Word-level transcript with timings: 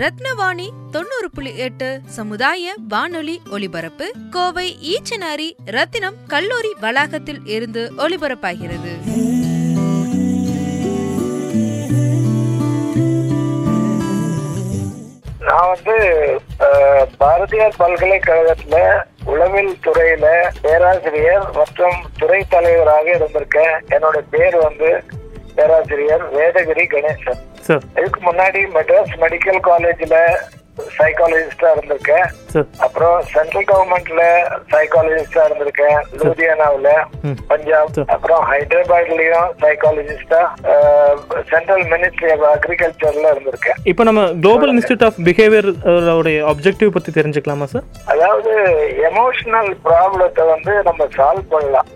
ரத்னவாணி 0.00 0.66
தொண்ணூறு 0.90 1.28
புள்ளி 1.34 1.52
எட்டு 1.56 2.00
சமுதாய 2.16 2.72
வானொலி 2.88 3.36
ஒலிபரப்பு 3.50 4.06
கோவை 4.30 4.66
ஈச்சனாரி 4.92 5.46
ரத்தினம் 5.76 6.18
கல்லூரி 6.26 6.72
வளாகத்தில் 6.80 7.40
இருந்து 7.44 7.82
ஒலிபரப்பாகிறது. 7.98 8.92
நான் 15.46 15.70
வந்து 15.72 15.96
பாரதியார் 17.18 17.78
பல்கலைக்கழகத்துல 17.78 18.76
உளவில் 19.24 19.74
துறையில 19.86 20.26
பேராசிரியர் 20.60 21.48
மற்றும் 21.54 21.98
துறை 22.18 22.44
தலைவராக 22.48 23.18
இருந்திருக்கேன். 23.18 23.76
என்னோட 23.88 24.20
பேர் 24.30 24.56
வந்து 24.56 24.90
பேராசிரியர் 25.54 26.26
வேதகிரி 26.36 26.86
கணேசன். 26.94 27.44
இதுக்கு 27.98 28.20
முன்னாடி 28.20 28.60
மெட்ராஸ் 28.72 29.14
மெடிக்கல் 29.20 29.60
காலேஜில் 29.60 30.16
சைக்காலஜிஸ்டா 30.98 31.68
இருந்திருக்கேன். 31.74 32.26
அப்புறம் 32.84 33.16
சென்ட்ரல் 33.32 33.66
கவர்மெண்ட்ல 33.70 34.22
சைக்காலஜிஸ்டா 34.72 35.42
இருந்திருக்கேன். 35.48 35.98
லூதியானாவுல. 36.20 36.90
பஞ்சாப். 37.50 37.98
அப்புறம் 38.14 38.42
ஹைதராபாத்லயும் 38.50 39.50
சைக்காலஜிஸ்டா 39.62 40.42
சென்ட்ரல் 41.52 41.84
மினிஸ்ட்ரி 41.92 42.30
ஆஃப் 42.34 42.46
அக்ரிகல்ச்சர்ல 42.54 43.26
இருந்திருக்கேன். 43.34 43.80
இப்போ 43.92 44.04
நம்ம 44.10 44.24
குளோபல் 44.46 44.72
இன்ஸ்டியூட் 44.74 45.06
ஆஃப் 45.08 45.20
பிஹேவியர் 45.28 45.70
உடைய 46.20 46.38
ஆப்ஜெக்டிவ் 46.52 46.94
பற்றி 46.96 47.12
தெரிஞ்சுக்கலாமா 47.20 47.68
சார் 47.74 47.86
அதாவது 48.14 48.54
எமோஷனல் 49.10 49.70
ப்ராப்ளத்தை 49.88 50.46
வந்து 50.54 50.74
நம்ம 50.88 51.08
சால்வ் 51.18 51.52
பண்ணலாம். 51.54 51.90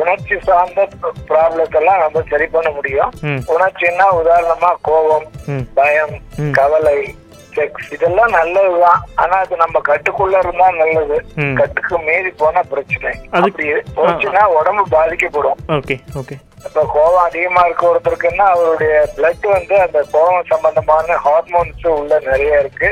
உணர்ச்சி 0.00 0.36
சார்ந்த 0.46 0.80
ப்ராப்ளத்தை 1.28 1.78
எல்லாம் 1.80 2.00
நம்ம 2.04 2.22
சரி 2.30 2.46
பண்ண 2.54 2.70
முடியும். 2.78 3.12
உணர்ச்சின்னா 3.54 4.06
உதாரணமா 4.20 4.70
கோபம் 4.88 5.26
பயம். 5.78 6.16
கவலை 6.58 6.98
செக்ஸ் 7.56 7.92
இதெல்லாம் 7.96 8.32
நல்லதுதான். 8.38 9.02
ஆனா 9.14 9.36
அது 9.44 9.56
நம்ம 9.62 9.80
கட்டுக்குள்ள 9.88 10.38
இருந்தா 10.44 10.66
நல்லது. 10.80 11.18
கட்டுக்கு 11.60 11.98
மீறி 11.98 12.30
போனா 12.42 12.62
பிரச்சனை. 12.72 13.12
அப்படி 13.30 13.68
போச்சுன்னா 13.98 14.42
உடம்பு 14.58 14.84
பாதிக்கப்படும். 14.96 15.60
Okay 15.78 15.96
okay. 16.20 16.36
இப்ப 16.66 16.82
கோபம் 16.92 17.24
அதிகமா 17.24 17.62
இருக்க 17.64 17.84
ஒருத்தருக்குன்னா 17.90 18.44
அவருடைய 18.52 18.94
பிளட் 19.16 19.46
வந்து 19.54 19.74
அந்த 19.86 19.98
கோபம் 20.12 20.50
சம்பந்தமான 20.52 21.16
ஹார்மோன்ஸ் 21.24 21.86
உள்ள 21.98 22.20
நிறைய 22.28 22.60
இருக்கு. 22.60 22.90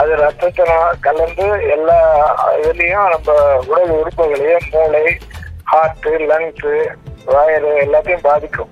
அது 0.00 0.12
ரத்தத்துல 0.24 0.72
கலந்து 1.06 1.46
எல்லா 1.76 2.00
இதுலயும் 2.62 3.08
நம்ம 3.14 3.38
உடல் 3.70 3.94
உறுப்புகளையும் 4.00 4.68
மூளை 4.74 5.06
ஹார்ட் 5.72 6.10
லங்ஸ் 6.32 6.68
வயறு 7.32 7.72
எல்லாத்தையும் 7.86 8.26
பாதிக்கும். 8.28 8.70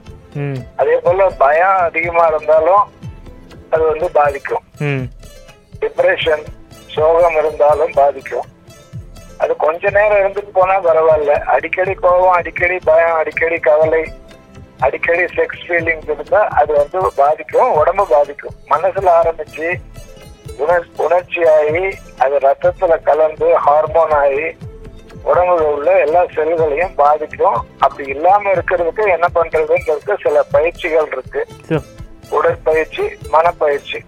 அதே 0.77 0.97
போல 1.05 1.27
பயம் 1.43 1.79
அதிகமா 1.89 2.25
இருந்தாலும் 2.27 2.85
அது 3.73 3.83
வந்து 3.91 4.07
பாதிக்கும். 4.19 4.65
டிப்ரெஷன் 5.83 6.45
சோகம் 6.95 7.37
இருந்தாலும் 7.41 7.93
பாதிக்கும். 7.99 8.47
அது 9.43 9.53
கொஞ்ச 9.65 9.91
நேரம் 9.97 10.21
இருந்துட்டு 10.23 10.53
போனா 10.57 10.77
பரவாயில்ல. 10.87 11.35
அடிக்கடி 11.55 11.93
கோபம் 12.05 12.37
அடிக்கடி 12.39 12.77
பயம் 12.89 13.19
அடிக்கடி 13.21 13.59
கவலை 13.69 14.03
அடிக்கடி 14.87 15.25
செக்ஸ் 15.37 15.63
ஃபீலிங்ஸ் 15.67 16.11
இருந்தா 16.15 16.41
அது 16.61 16.73
வந்து 16.81 16.99
பாதிக்கும் 17.21 17.71
உடம்பு 17.81 18.05
பாதிக்கும். 18.15 18.57
மனசுல 18.73 19.13
ஆரம்பிச்சு 19.21 19.69
உணர் 20.63 20.89
உணர்ச்சியாகி 21.05 21.85
அது 22.25 22.37
ரத்தத்துல 22.47 22.97
கலந்து 23.09 23.49
ஹார்மோன் 23.67 24.15
ஆகி 24.23 24.49
உடம்புல 25.31 25.67
உள்ள 25.75 25.91
எல்லா 26.05 26.21
செல்களையும் 26.35 26.97
பாதிக்கும். 27.03 27.59
அப்படி 27.85 28.05
இல்லாம 28.15 28.51
இருக்கிறதுக்கு 28.57 29.05
என்ன 29.17 29.27
பண்றதுங்கிறதுக்கு 29.37 30.17
சில 30.25 30.43
பயிற்சிகள் 30.55 31.11
இருக்கு. 31.15 31.43
உடற்பயிற்சி 32.31 33.05
மனப்பயிற்சி. 33.31 33.99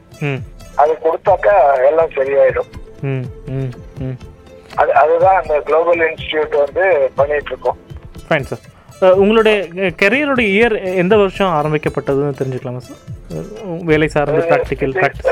அது 0.77 0.93
கொடுத்தாக்கா 1.05 1.55
எல்லாம் 1.89 2.13
சரியாயிடும். 2.15 2.71
ம் 3.05 3.25
ம் 3.55 3.71
ம். 4.01 4.17
அது 4.77 4.91
அதுதான் 4.95 5.39
அந்த 5.39 5.55
குளோபல் 5.61 6.03
இன்ஸ்டிடியூட் 6.07 6.57
வந்து 6.59 6.85
பண்ணிட்டு 7.17 7.51
இருக்கோம் 7.53 7.79
ஃபைன் 8.27 8.47
சார் 8.51 8.67
உங்களுடைய 9.19 9.55
கெரியருடைய 10.01 10.49
இயர் 10.57 10.75
எந்த 11.03 11.15
வருஷம் 11.17 11.55
ஆரம்பிக்கப்பட்டதுன்னு 11.59 12.39
தெரிஞ்சுக்கலாமா 12.41 12.81
சார் 12.81 13.01
வேலை 13.85 14.09
சார்ந்த 14.09 14.43
ப்ராக்டிக்கல் 14.51 14.93
ப்ராக்டிஸ் 14.97 15.31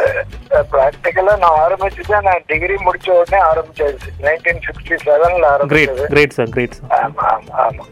ப்ராக்டிக்கலா 0.72 1.34
நான் 1.42 1.58
ஆரம்பிச்சுதான் 1.64 2.26
நான் 2.28 2.46
டிகிரி 2.48 2.76
முடிச்ச 2.86 3.08
உடனே 3.16 3.40
ஆரம்பிச்சாச்சு. 3.50 4.10
நைன்டீன் 4.24 4.62
சிக்ஸ்டி 4.66 4.96
செவன்ல 5.04 5.46
ஆரம்பிச்சது. 5.54 6.06
கிரேட் 6.12 6.36
சார் 6.38 6.52
கிரேட் 6.56 6.76
சார் 6.78 6.94
ஆமா 7.00 7.26
ஆமா. 7.64 7.84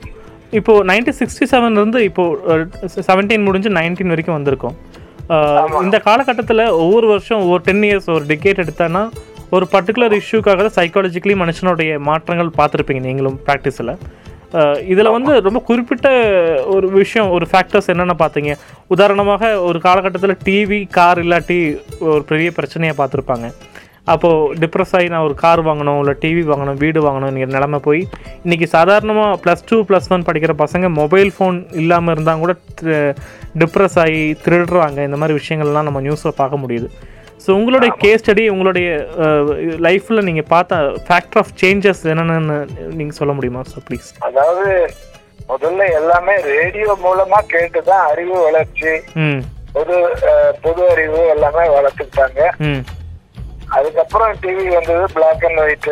ஆமா 0.46 0.56
இப்போ 0.58 0.72
நைன்டீன் 0.88 1.16
சிக்ஸ்டி 1.20 1.46
செவன்லேருந்து 1.52 2.00
இப்போ 2.08 2.24
செவன்டீன் 3.06 3.46
முடிஞ்சு 3.46 3.70
நைன்டீன் 3.78 4.12
வரைக்கும் 4.12 4.36
வந்திருக்கோம். 4.38 4.76
இந்த 5.86 5.98
காலகட்டத்தில் 6.08 6.62
ஒவ்வொரு 6.82 7.06
வருஷம் 7.12 7.40
ஒவ்வொரு 7.44 7.62
டென் 7.68 7.84
இயர்ஸ் 7.88 8.08
ஒரு 8.16 8.24
டிகேட் 8.30 8.62
எடுத்தானா 8.64 9.02
ஒரு 9.56 9.64
பர்டிகுலர் 9.72 10.14
இஷ்யூக்காக 10.20 10.62
தான் 10.66 10.76
சைக்காலஜிக்கலி 10.78 11.34
மனுஷனுடைய 11.42 11.98
மாற்றங்கள் 12.08 12.50
பார்த்துருப்பீங்க 12.58 13.02
நீங்களும் 13.08 13.38
ப்ராக்டிஸில் 13.46 13.92
இதில் 14.92 15.14
வந்து 15.16 15.32
ரொம்ப 15.46 15.60
குறிப்பிட்ட 15.68 16.08
ஒரு 16.74 16.86
விஷயம் 17.00 17.30
ஒரு 17.36 17.46
ஃபேக்டர்ஸ் 17.52 17.90
என்னென்ன 17.92 18.14
பார்த்தீங்க? 18.22 18.52
உதாரணமாக 18.94 19.50
ஒரு 19.68 19.78
காலகட்டத்தில் 19.86 20.40
டிவி 20.46 20.80
கார் 20.98 21.20
இல்லாட்டி 21.24 21.58
ஒரு 22.12 22.22
பெரிய 22.30 22.50
பிரச்சனையை 22.58 22.94
பார்த்துருப்பாங்க. 23.00 23.48
அப்போது 24.06 24.54
டிப்ரெஸ் 24.62 24.94
ஆகி 24.96 25.08
நான் 25.08 25.26
ஒரு 25.28 25.34
கார் 25.34 25.60
வாங்கணும் 25.60 25.98
இல்லை 25.98 26.14
டிவி 26.22 26.42
வாங்கணும் 26.50 26.78
வீடு 26.82 27.00
வாங்கணும்ங்கிற 27.06 27.50
நிலமை 27.56 27.78
போய் 27.78 28.02
இன்றைக்கி 28.44 28.66
சாதாரணமாக 28.74 29.38
ப்ளஸ் 29.44 29.66
டூ 29.70 29.78
ப்ளஸ் 29.88 30.08
ஒன் 30.14 30.26
படிக்கிற 30.28 30.54
பசங்க 30.62 30.88
மொபைல் 31.00 31.32
ஃபோன் 31.36 31.58
இல்லாமல் 31.82 32.14
இருந்தால் 32.14 32.42
கூட 32.44 32.54
டிப்ரெஸ் 33.62 33.98
ஆகி 34.04 34.22
திருடுறாங்க. 34.44 34.98
இந்த 35.02 35.16
மாதிரி 35.16 35.38
விஷயங்கள்லாம் 35.40 35.88
நம்ம 35.88 36.00
நியூஸில் 36.00 36.38
பார்க்க 36.40 36.62
முடியுது. 36.64 36.88
ஸோ 37.44 37.50
உங்களுடைய 37.50 37.90
கேஸ் 38.02 38.22
ஸ்டடி 38.22 38.44
உங்களுடைய 38.50 38.86
லைஃப்பில் 39.86 40.26
நீங்கள் 40.28 40.48
பார்த்த 40.48 40.76
ஃபேக்டர் 41.08 41.40
ஆஃப் 41.42 41.52
சேஞ்சஸ் 41.62 42.00
என்னென்னு 42.12 42.56
நீங்கள் 42.98 43.18
சொல்ல 43.18 43.32
முடியுமா 43.32 43.62
சார் 43.72 43.84
ப்ளீஸ் 43.88 44.08
அதாவது 44.28 44.64
முதல்ல 45.48 45.82
எல்லாமே 45.98 46.34
ரேடியோ 46.52 46.92
மூலமா 47.04 47.40
கேட்டுதான் 47.54 48.04
அறிவு 48.12 48.36
வளர்ச்சி 48.46 48.92
ம். 49.24 49.42
பொது 49.74 49.96
பொது 50.64 50.82
அறிவு 50.94 51.20
எல்லாமே 51.34 51.64
வளர்த்துக்கிட்டாங்க. 51.74 52.40
ம். 52.68 52.82
அதுக்கப்புறம் 53.74 54.34
டிவி 54.42 54.74
வந்தது 54.74 55.06
black 55.12 55.44
and 55.44 55.58
white 55.58 55.88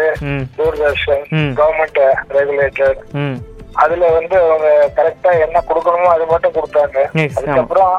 Doordarshan. 0.56 1.24
Government 1.54 2.00
regulator 2.30 2.96
ம். 3.12 3.36
அதுல 3.72 4.08
வந்து 4.08 4.36
அவங்க 4.42 4.68
கரெக்டா 4.96 5.40
என்ன 5.40 5.62
கொடுக்கணுமோ 5.68 6.04
அது 6.06 6.26
மட்டும் 6.26 6.52
கொடுத்தாங்க. 6.52 6.98
அதுக்கப்புறம் 7.38 7.94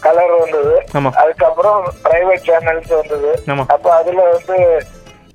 கலர் 0.00 0.38
வந்தது. 0.38 0.74
அதுக்கப்புறம் 1.16 1.92
பிரைவேட் 2.04 2.46
சேனல்ஸ் 2.46 2.92
வந்தது. 2.92 3.32
அப்ப 3.66 3.94
அதுல 3.94 4.30
வந்து 4.30 4.56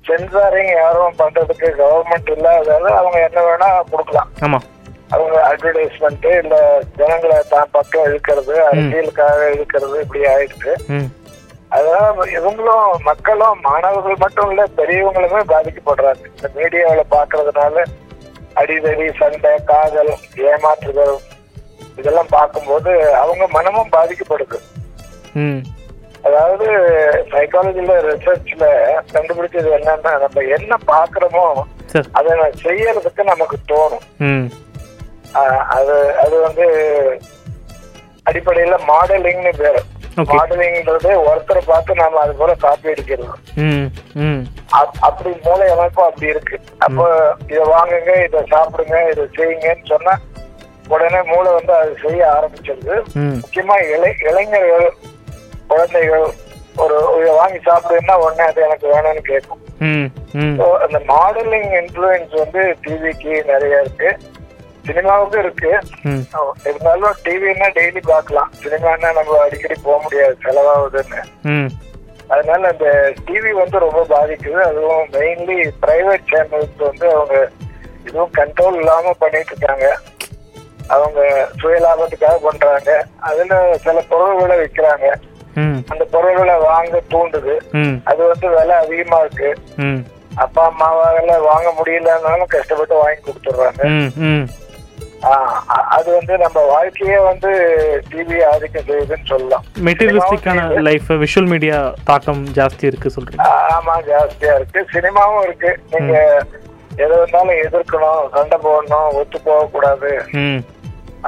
சென்சாரிங் 0.04 0.72
யாரும் 0.74 1.16
பண்றதுக்கு 1.18 1.68
கவர்மெண்ட் 1.80 2.30
இல்லாததால 2.36 2.90
அவங்க 2.94 3.18
என்ன 3.20 3.40
வேணா 3.40 3.82
கொடுக்கலாம். 3.90 4.30
அவங்க 5.10 5.36
அட்வர்டைஸ்மெண்ட் 5.50 6.26
இல்ல 6.42 6.56
ஜனங்களை 6.96 7.42
தான் 7.48 7.70
பக்கம் 7.70 8.04
இழுக்கிறது 8.04 8.54
அரசியலுக்காக 8.66 9.46
இழுக்கிறது 9.54 10.00
இப்படி 10.00 10.24
ஆயிடுச்சு 10.26 10.72
அதனால 11.76 12.26
இவங்களும் 12.38 13.02
மக்களும் 13.08 13.62
மாணவர்கள் 13.68 14.22
மட்டும் 14.24 14.50
இல்ல 14.52 14.62
பெரியவங்களுமே 14.78 15.40
பாதிக்கப்படுறாங்க. 15.54 16.22
இந்த 16.34 16.48
மீடியாவில 16.58 17.02
பாக்குறதுனால 17.16 17.84
அடிதடி 18.60 19.06
சண்டை 19.20 19.52
காதல் 19.70 20.12
ஏமாற்றுதல் 20.50 21.16
இதெல்லாம் 22.00 22.32
பார்க்கும்போது 22.36 22.92
அவங்க 23.22 23.44
மனமும் 23.56 23.94
பாதிக்கப்படுது. 23.96 24.58
அதாவது 26.28 26.66
சைக்காலஜில 27.32 27.96
ரிசர்ச்ல 28.06 28.64
கண்டுபிடிச்சது 29.12 29.68
என்னன்னா 29.78 30.12
நம்ம 30.24 30.44
என்ன 30.56 30.78
பாக்குறோமோ 30.92 31.44
அதை 32.18 32.32
செய்யறதுக்கு 32.64 33.22
நமக்கு 33.32 33.56
தோணும். 33.72 34.06
அது 35.76 35.96
அது 36.22 36.36
வந்து 36.46 36.66
அடிப்படையில 38.30 38.76
மாடலிங்னு 38.90 39.52
பேரு. 39.62 39.82
Okay. 40.18 40.36
மாடலிங்ன்றது 40.36 41.10
ஒருத்தரை 41.24 41.58
பார்த்து 41.66 41.94
நாம 41.94 42.20
அது 42.20 42.34
போல 42.34 42.54
காப்பி 42.54 42.88
அடிக்கிறது 42.88 43.28
ம் 43.54 43.86
ம். 44.14 44.40
அப்- 44.72 44.98
அப்படி 45.00 45.36
மூளை 45.44 45.68
அமைப்பு 45.68 46.02
அப்படி 46.02 46.26
இருக்கு. 46.26 46.60
அப்போ 46.78 47.04
இத 47.46 47.60
வாங்குங்க 47.64 48.24
இத 48.24 48.44
சாப்பிடுங்க 48.50 49.10
இத 49.10 49.26
செய்யுங்கன்னு 49.36 49.86
சொன்னா 49.86 50.14
உடனே 50.88 51.22
மூளை 51.22 51.52
வந்து 51.52 51.74
அது 51.74 51.96
செய்ய 52.02 52.26
ஆரம்பிச்சிருது. 52.36 52.94
முக்கியமா 53.34 53.76
இளை 53.94 54.14
இளைஞர்கள் 54.20 54.92
குழந்தைகள் 55.66 56.26
ஒரு 56.76 56.96
இதை 57.20 57.34
வாங்கி 57.34 57.58
சாப்பிடுன்னா 57.58 58.12
உடனே 58.12 58.42
அது 58.42 58.62
எனக்கு 58.62 58.86
வேணும்னு 58.92 59.20
கேட்கும். 59.20 59.62
அந்த 60.82 60.98
மாடலிங் 61.08 61.70
இன்ஃப்ளூயன்ஸ் 61.80 62.36
வந்து 62.38 62.76
டிவிக்கு 62.86 63.44
நிறைய 63.44 63.80
இருக்கு. 63.80 64.10
சினிமாவுக்கும் 64.88 65.42
இருக்கு. 65.44 65.72
இருந்தாலும் 66.64 67.16
டிவின்னா 67.24 67.68
டெய்லி 67.78 68.02
பார்க்கலாம். 68.12 68.50
சினிமான்னா 68.62 69.08
நம்ம 69.18 69.40
அடிக்கடி 69.44 69.80
போக 69.82 70.02
முடியாது 70.02 70.36
செலவாகுதுன்னு. 70.44 71.20
அதனால 72.34 72.68
அந்த 72.72 72.88
டிவி 73.26 73.50
வந்து 73.60 73.78
ரொம்ப 73.86 74.00
பாதிக்குது. 74.14 74.58
அதுவும் 74.70 75.06
மெயின்லி 75.12 75.58
பிரைவேட் 75.82 76.28
சேனல்ஸ் 76.32 76.82
வந்து 76.88 77.06
அவங்க 77.14 77.36
இதுவும் 78.06 78.34
கண்ட்ரோல் 78.38 78.78
இல்லாம 78.80 79.12
பண்ணிட்டு 79.18 79.54
இருக்காங்க. 79.56 79.86
அவங்க 80.96 81.20
சுய 81.60 81.78
லாபத்துக்காக 81.86 82.36
பண்றாங்க. 82.42 82.90
அதுல 83.30 83.56
சில 83.86 84.02
பொருள்களை 84.12 84.56
விற்கிறாங்க 84.64 85.08
அந்த 85.92 86.04
பொருள்களை 86.12 86.54
வாங்க 86.68 87.00
தூண்டுது. 87.10 87.54
அது 88.10 88.20
வந்து 88.30 88.48
விலை 88.54 88.74
அதிகமா 88.84 89.18
இருக்கு. 89.24 89.50
அப்பா 90.44 90.62
அம்மாவால 90.70 91.40
வாங்க 91.42 91.68
முடியலன்னாலும் 91.78 92.52
கஷ்டப்பட்டு 92.54 92.94
வாங்கி 93.02 93.20
கொடுத்துட்றாங்க. 93.20 93.82
அது 95.96 96.08
வந்து 96.16 96.34
நம்ம 96.42 96.58
வாழ்க்கையே 96.72 97.18
வந்து 97.28 97.50
டிவி 98.10 98.38
ஆதிக்கம் 98.50 98.86
செய்யுதுன்னு 98.88 99.28
சொல்லலாம். 99.30 99.64
மெட்டீரியலிஸ்டிக்கான 99.88 100.66
லைஃப் 100.88 101.08
விஷுவல் 101.22 101.50
மீடியா 101.52 101.78
தாக்கம் 102.10 102.42
ஜாஸ்தி 102.58 102.84
இருக்கு 102.90 103.14
சொல்றீங்க. 103.16 103.48
ஆமா 103.76 103.94
ஜாஸ்தியா 104.10 104.52
இருக்கு. 104.58 104.82
சினிமாவும் 104.94 105.44
இருக்கு. 105.48 105.72
நீங்க 105.92 106.16
எது 107.04 107.14
வந்தாலும் 107.22 107.60
எதிர்க்கணும். 107.64 108.22
சண்டை 108.36 108.58
போடணும் 108.66 109.08
ஒத்து 109.20 109.40
போக 109.48 109.66
கூடாது 109.74 110.12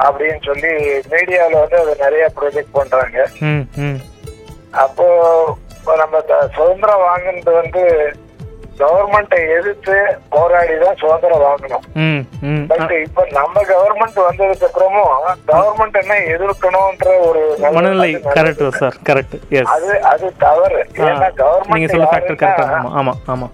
அப்படின்னு 0.05 0.41
சொல்லி 0.49 0.71
மீடியால 1.13 1.53
வந்து 1.63 1.77
அதை 1.81 1.93
நிறைய 2.05 2.25
ப்ரொஜெக்ட் 2.39 2.77
பண்றாங்க. 2.79 3.27
அப்போ 4.83 5.05
நம்ம 6.01 6.19
சுதந்திரம் 6.55 7.05
வாங்குனது 7.07 7.53
வந்து 7.61 7.83
கவர்மெண்ட்டை 8.81 9.39
எதிர்த்து 9.55 9.95
போராடி 10.29 10.75
தான் 10.83 10.99
சுதந்திரம் 11.01 11.43
வாங்கணும். 11.45 11.83
ம் 12.03 12.21
ம். 12.49 12.63
பட் 12.71 12.93
இப்ப 12.99 13.25
நம்ம 13.31 13.63
கவர்மெண்ட் 13.71 14.19
வந்ததுக்கு 14.27 14.67
அப்புறமும் 14.67 15.11
கவர்மெண்ட் 15.51 15.99
என்ன 16.01 16.17
எதிர்க்கணும்ன்ற 16.33 17.09
ஒரு 17.27 17.41
மனநிலை. 17.75 18.09
கரெக்ட் 18.37 18.63
சார் 18.79 18.97
கரெக்ட் 19.09 19.35
அது 19.75 19.91
அது 20.11 20.29
தவறு. 20.39 20.81
ஏன்னா 20.99 21.11
நீங்க 21.11 21.29
கவர்மெண்ட் 21.41 21.93
சொல்ல 21.93 22.07
ஃபேக்டர் 22.13 22.39
கரெக்டா 22.41 22.67
ஆமா 22.77 22.91
ஆமா 23.01 23.15
ஆமா. 23.33 23.49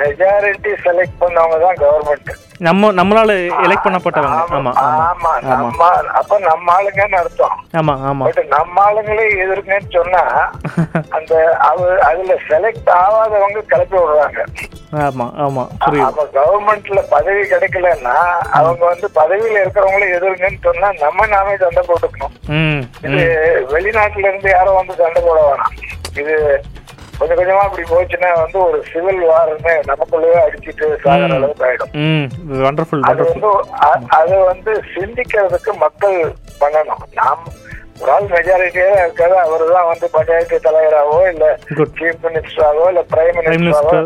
மெஜாரிட்டி 0.00 0.72
செலக்ட் 0.84 1.18
பண்ணவங்க 1.22 1.58
தான் 1.64 1.80
கவர்மெண்ட் 1.84 2.32
நம்ம 2.60 2.90
நம்மளால 2.92 3.32
எலெக்ட் 3.64 3.84
பண்ணப்பட்டவங்க. 3.84 4.36
ஆமா 4.56 4.70
ஆமா 4.82 5.30
ஆமா. 5.54 5.88
அப்ப 6.20 6.38
நம்ம 6.46 6.72
ஆளுங்கன்னு 6.74 7.16
அர்த்தம். 7.16 7.56
ஆமா 7.80 7.94
ஆமா. 8.08 8.24
பட் 8.28 8.40
நம்ம 8.54 8.82
ஆளுங்களே 8.84 9.26
எதிர்க்குன்னு 9.44 9.96
சொன்னா 9.96 10.22
அந்த 11.16 11.32
அதுல 12.08 12.36
செலக்ட் 12.48 12.90
ஆகாதவங்க 13.00 13.62
கிளப்பி 13.72 13.96
விடுறாங்க. 13.98 14.40
ஆமா 15.04 15.26
ஆமா. 15.44 15.64
புரியுது. 15.84 16.06
அப்ப 16.08 16.24
கவர்மெண்ட்ல 16.38 17.02
பதவி 17.14 17.42
கிடைக்கலன்னா 17.52 18.16
அவங்க 18.58 18.82
வந்து 18.86 19.08
பதவியில 19.20 19.60
இருக்கிறவங்களே 19.62 20.08
எதிர்ங்கன்னு 20.18 20.60
சொன்னா 20.68 20.90
நம்ம 21.04 21.26
நாமே 21.26 21.56
சண்டை 21.56 21.84
போட்டுக்கணும். 21.90 22.34
இது 23.06 23.22
வெளிநாட்டுல 23.74 24.28
இருந்து 24.30 24.50
யாரும் 24.50 24.80
வந்து 24.80 24.94
சண்டை 25.02 25.22
போட 25.22 25.38
வேணாம் 25.48 25.74
இது 26.22 26.34
கொஞ்சம் 27.18 27.38
கொஞ்சமா 27.38 27.62
அப்படி 27.66 27.84
போச்சுன்னா 27.90 28.30
வந்து 28.40 28.58
ஒரு 28.64 28.78
சிவில் 28.90 29.22
வார்னு 29.28 29.74
நமக்குள்ளவே 29.88 30.38
அடிச்சிட்டு 30.42 30.86
சாகிற 31.04 31.28
அளவுக்கு 31.36 31.66
ஆயிடும். 31.68 31.92
அது 33.10 33.22
வந்து 33.30 33.50
அது 34.18 34.34
வந்து 34.50 34.72
சிந்திக்கிறதுக்கு 34.94 35.72
மக்கள் 35.78 36.18
பண்ணணும். 36.60 37.04
நாம் 37.14 37.44
ஒரு 38.00 38.10
ஆள் 38.12 38.26
மெஜாரிட்டியா 38.32 38.88
இருக்காது 38.96 39.34
அவர் 39.42 39.62
தான் 39.70 39.86
வந்து 39.90 40.06
பஞ்சாயத்து 40.14 40.56
தலைவராகவோ 40.64 41.20
இல்ல 41.30 41.44
சீஃப் 41.98 42.24
மினிஸ்டராகவோ 42.26 42.88
இல்ல 42.90 43.02
பிரைம் 43.12 43.38
மினிஸ்டராகவோ 43.38 44.02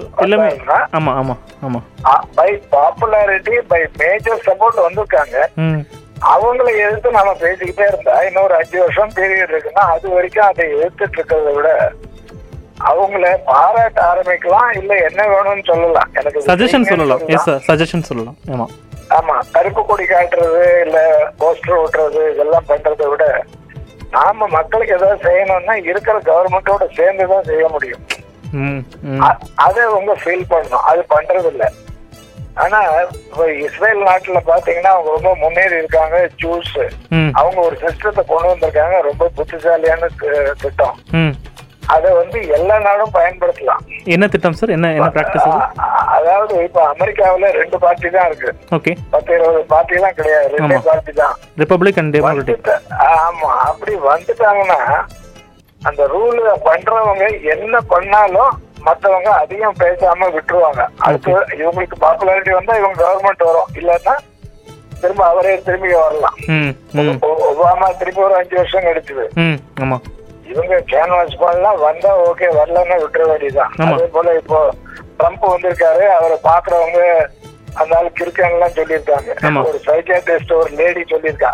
ஆமா 0.98 1.14
ஆமா 1.20 1.34
ஆமா. 1.62 1.80
By 2.36 2.50
popularity 2.74 3.56
by 3.72 3.80
major 4.02 4.44
support 4.46 4.84
வந்திருக்காங்க. 4.84 5.36
அவங்கள 6.30 6.68
எதிர்த்து 6.80 7.10
நம்ம 7.12 7.32
பேசிக்கிட்டே 7.42 7.84
இருந்தா 7.86 8.14
இன்னொரு 8.24 8.54
அஞ்சு 8.56 8.78
வருஷம் 8.80 9.12
பீரியட் 9.16 9.52
இருக்குன்னா 9.54 9.84
அது 9.94 10.06
வரைக்கும் 10.14 10.48
அதை 10.48 10.64
எதிர்த்துட்டு 10.74 11.18
இருக்கிறத 11.18 11.52
விட 11.56 11.70
அவங்கள 12.88 13.24
பாராட்ட 13.48 14.00
ஆரம்பிக்கலாம் 14.10 14.70
இல்ல 14.80 14.92
என்ன 15.08 15.22
வேணும்னு 15.32 15.64
சொல்லலாம். 15.70 16.10
எனக்கு 16.20 16.44
சஜஷன் 16.50 16.88
சொல்லலாம். 16.90 17.24
எஸ் 17.34 17.46
சார் 17.48 17.64
சஜஷன் 17.68 18.08
சொல்லலாம். 18.10 18.38
ஆமா. 18.54 18.66
ஆமா. 19.18 19.36
கருப்பு 19.56 19.82
கொடி 19.86 20.04
காட்டுறது 20.12 20.62
இல்ல 20.86 20.98
போஸ்டர் 21.40 21.78
ஓட்டுறது 21.82 22.22
இதெல்லாம் 22.32 22.68
பண்றதை 22.70 23.08
விட 23.12 23.24
நாம 24.14 24.46
மக்களுக்கு 24.54 24.96
ஏதாவது 24.98 25.24
செய்யணும்னா 25.26 25.74
இருக்கிற 25.90 26.16
கவர்மெண்டோட 26.28 26.86
சேர்ந்து 26.96 27.26
தான் 27.32 27.48
செய்ய 27.50 27.64
முடியும். 27.74 28.02
அதை 29.66 29.80
அவங்க 29.90 30.12
ஃபீல் 30.22 30.50
பண்ணணும். 30.52 30.86
அது 30.90 31.02
பண்றது 31.14 31.50
இல்ல 31.52 31.66
ஆனா 32.62 32.78
இப்ப 33.26 33.44
இஸ்ரேல் 33.66 34.00
நாட்டுல 34.08 34.38
பாத்தீங்கன்னா 34.48 34.92
அவங்க 34.94 35.10
ரொம்ப 35.16 35.30
முன்னேறி 35.42 35.76
இருக்காங்க. 35.80 36.16
ஜூஸ் 36.42 36.72
அவங்க 37.40 37.58
ஒரு 37.66 37.76
சிஸ்டத்தை 37.84 38.22
கொண்டு 38.32 38.50
வந்திருக்காங்க. 38.52 38.96
ரொம்ப 39.08 39.28
புத்திசாலியான 39.36 40.08
திட்டம். 40.64 40.98
அதை 41.88 42.10
வந்து 42.12 42.38
எல்லா 42.48 42.76
நாடும் 42.78 43.14
பயன்படுத்தலாம் 43.14 43.82
என்ன 44.06 44.24
திட்டம் 44.28 44.56
சார் 44.58 44.70
என்ன 44.70 44.90
என்ன 44.92 45.08
ப்ராக்டிஸ் 45.10 45.46
அதாவது 46.16 46.54
இப்ப 46.64 46.80
அமெரிக்காவுல 46.90 47.50
ரெண்டு 47.56 47.78
பார்ட்டி 47.78 48.10
தான் 48.10 48.28
இருக்கு 48.30 48.50
ஓகே 48.72 48.92
பத்து 49.10 49.32
இருபது 49.34 49.60
பார்ட்டி 49.66 49.94
எல்லாம் 49.94 50.14
கிடையாது 50.14 50.50
ரெண்டே. 50.54 50.78
பார்ட்டி 50.84 51.14
தான் 51.14 51.34
ரிப்பப்ளிக் 51.58 52.00
அண்ட் 52.00 52.14
டெமோக்ராட்டிக் 52.16 52.70
ஆமா 53.18 53.50
அப்படி 53.66 53.94
வந்துட்டாங்கன்னா 54.06 54.80
அந்த 55.82 56.02
ரூல் 56.06 56.40
பண்றவங்க 56.64 57.26
என்ன 57.54 57.76
பண்ணாலும் 57.90 58.52
மத்தவங்க 58.86 59.30
அதிகம் 59.38 59.80
பேசாம 59.80 60.28
விட்டுருவாங்க 60.34 60.82
அடுத்து 61.06 61.30
இவங்களுக்கு 61.58 61.96
பாப்புலாரிட்டி 61.98 62.52
வந்தா 62.54 62.76
இவங்க 62.76 62.98
கவர்மெண்ட் 63.02 63.48
வரும் 63.48 63.72
இல்லன்னா 63.74 64.14
திரும்ப 65.02 65.22
அவரே 65.24 65.52
திரும்பி 65.66 65.90
வரலாம் 65.96 66.38
ஒபாமா 67.50 67.88
திருப்பி 68.00 68.20
ஒரு 68.20 68.36
அஞ்சு 68.40 68.56
வருஷம் 68.58 68.88
கிடைச்சது 68.88 69.26
இவங்க 70.52 70.76
கேன்வாஸ் 70.92 71.40
பண்ணலாம் 71.40 71.80
வந்தா 71.86 72.12
ஓகே 72.28 72.48
வரலன்னா 72.58 72.96
விட்டுற 73.02 73.24
வேண்டியதுதான். 73.28 73.74
அதே 73.94 74.06
போல 74.16 74.34
இப்போ 74.40 74.60
ட்ரம்ப் 75.18 75.44
வந்திருக்காரு 75.52 76.04
அவரை 76.18 76.38
பாக்குறவங்க 76.48 77.00
அந்த 77.80 77.92
ஆளுக்கு 77.96 78.24
இருக்கான்லாம் 78.24 78.76
சொல்லியிருக்காங்க. 78.78 79.30
ஒரு 79.66 79.80
சைக்கியாட்ரிஸ்ட் 79.86 80.54
ஒரு 80.60 80.70
லேடி 80.80 81.02
சொல்லியிருக்கா. 81.10 81.50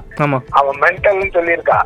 அவன் 0.51 0.79
மென்டல்னு 0.85 1.29
சொல்லியிருக்கா. 1.39 1.79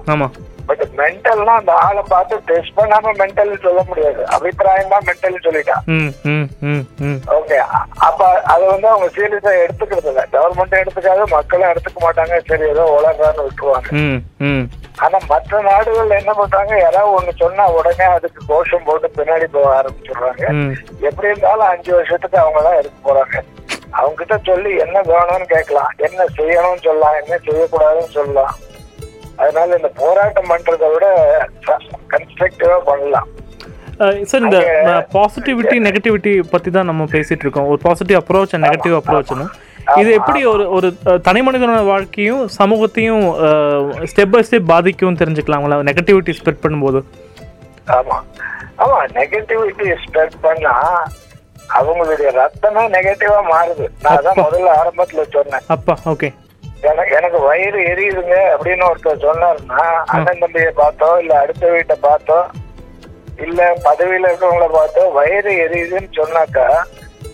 பட் 0.69 0.83
மென்டல்னா 0.99 1.55
அந்த 1.61 1.73
ஆளை 1.87 2.02
பார்த்து 2.09 2.35
டெஸ்ட் 2.50 2.76
பண்ணாம 2.79 3.12
மென்டல் 3.21 3.52
சொல்ல 3.64 3.81
முடியாது. 3.88 4.21
அபிப்பிராயமா 4.37 4.99
மென்டல் 5.09 5.45
சொல்லிட்டான். 5.47 5.85
ஓகே 7.38 7.59
அப்ப 8.09 8.21
அதை 8.52 8.64
வந்து 8.73 8.88
அவங்க 8.93 9.09
சீரியஸா 9.17 9.52
எடுத்துக்கிறது 9.64 10.11
இல்ல. 10.12 10.25
கவர்மெண்ட் 10.35 10.81
எடுத்துக்காது 10.83 11.26
மக்களும் 11.37 11.71
எடுத்துக்க 11.73 12.00
மாட்டாங்க. 12.07 12.37
சரி 12.50 12.67
ஏதோ 12.75 12.85
உலகான்னு 12.99 13.47
விட்டுருவாங்க. 13.49 13.88
ஆனா 15.05 15.19
மற்ற 15.33 15.61
நாடுகள் 15.69 16.19
என்ன 16.21 16.33
பண்றாங்க? 16.38 16.73
யாராவது 16.81 17.14
ஒண்ணு 17.19 17.33
சொன்னா 17.43 17.64
உடனே 17.76 18.07
அதுக்கு 18.17 18.40
கோஷம் 18.50 18.87
போட்டு 18.88 19.09
பின்னாடி 19.19 19.47
போக 19.55 19.69
ஆரம்பிச்சிடுறாங்க. 19.79 20.45
எப்படி 21.09 21.31
இருந்தாலும் 21.31 21.71
அஞ்சு 21.73 21.93
வருஷத்துக்கு 21.99 22.38
அவங்க 22.43 22.62
தான் 22.67 22.79
எடுக்க 22.81 22.97
போறாங்க. 23.07 23.37
அவங்க 23.99 24.17
கிட்ட 24.19 24.37
சொல்லி 24.49 24.73
என்ன 24.85 24.99
வேணும்னு 25.12 25.47
கேட்கலாம். 25.55 25.93
என்ன 26.09 26.26
செய்யணும்னு 26.38 26.85
சொல்லலாம். 26.88 27.17
என்ன 27.23 27.35
செய்யக்கூடாதுன்னு 27.47 28.17
சொல்லலாம். 28.19 28.52
அதனால 29.42 29.76
இந்த 29.78 29.90
போராட்டம் 30.00 30.50
பண்றதை 30.52 30.88
விட 30.94 31.06
கன்ஸ்ட்ரக்டிவா 32.12 32.78
பண்ணலாம். 32.90 33.28
சார் 34.28 34.44
இந்த 34.47 34.61
பாசிட்டிவிட்டி 35.14 35.76
நெகட்டிவிட்டி 35.87 36.32
பத்தி 36.52 36.70
தான் 36.76 36.88
நம்ம 36.90 37.06
பேசிட்டு 37.14 37.44
இருக்கோம். 37.47 37.68
ஒரு 37.73 37.80
பாசிட்டிவ் 37.87 38.18
அப்ரோச் 38.20 38.54
அண்ட் 38.56 38.66
நெகட்டிவ் 38.66 38.97
அப்ரோச்னு 39.00 39.47
இது 40.00 40.11
எப்படி 40.18 40.40
ஒரு 40.50 40.64
ஒரு 40.76 40.88
தனி 41.26 41.40
மனிதனோட 41.47 41.80
வாழ்க்கையும் 41.92 42.42
சமூகத்தையும் 42.59 43.25
ஸ்டெப் 44.11 44.32
பை 44.35 44.42
ஸ்டெப் 44.49 44.70
பாதிக்கும் 44.73 45.18
தெரிஞ்சுக்கலாங்களா? 45.23 45.78
நெகட்டிவிட்டி 45.88 46.32
ஸ்ப்ரெட் 46.38 46.62
பண்ணும்போது. 46.64 47.00
ஆமா. 47.99 48.18
ஆமா 48.85 48.99
நெகட்டிவிட்டி 49.18 49.87
ஸ்ப்ரெட் 50.04 50.37
பண்ணா 50.44 50.75
அவங்களுடைய 51.78 52.28
ரத்தமே 52.40 52.85
நெகட்டிவா 52.97 53.40
மாறுது. 53.52 53.87
நான் 54.04 54.44
முதல்ல 54.47 54.70
ஆரம்பத்துல 54.82 55.25
சொன்னேன். 55.37 55.66
அப்பா 55.76 55.97
ஓகே 56.12 56.30
எனக்கு 56.83 57.39
வயிறு 57.41 57.81
எரியுதுங்க 57.93 58.37
அப்படின்னு 58.55 58.85
ஒருத்தர் 58.89 59.25
சொன்னாருன்னா 59.25 59.83
அண்ணன் 60.07 60.39
தம்பியை 60.39 60.73
பார்த்தோ 60.77 61.19
இல்ல 61.19 61.39
அடுத்த 61.39 61.71
வீட்டை 61.71 61.97
பார்த்தோ 62.03 62.39
இல்ல 63.39 63.75
பதவியில 63.85 64.31
இருக்கவங்கள 64.31 64.69
பார்த்தோ 64.73 65.03
வயிறு 65.13 65.53
எரியுதுன்னு 65.65 66.11
சொன்னாக்கா 66.21 66.67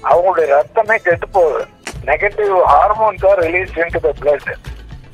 அவங்களுடைய 0.02 0.46
ரத்தமே 0.56 0.96
கெட்டு 1.02 1.28
போகுது. 1.28 1.62
Negative 2.06 2.54
hormones 2.72 3.24
are 3.26 3.38
release 3.38 3.78
into 3.78 4.00
the 4.00 4.12
blood 4.20 4.50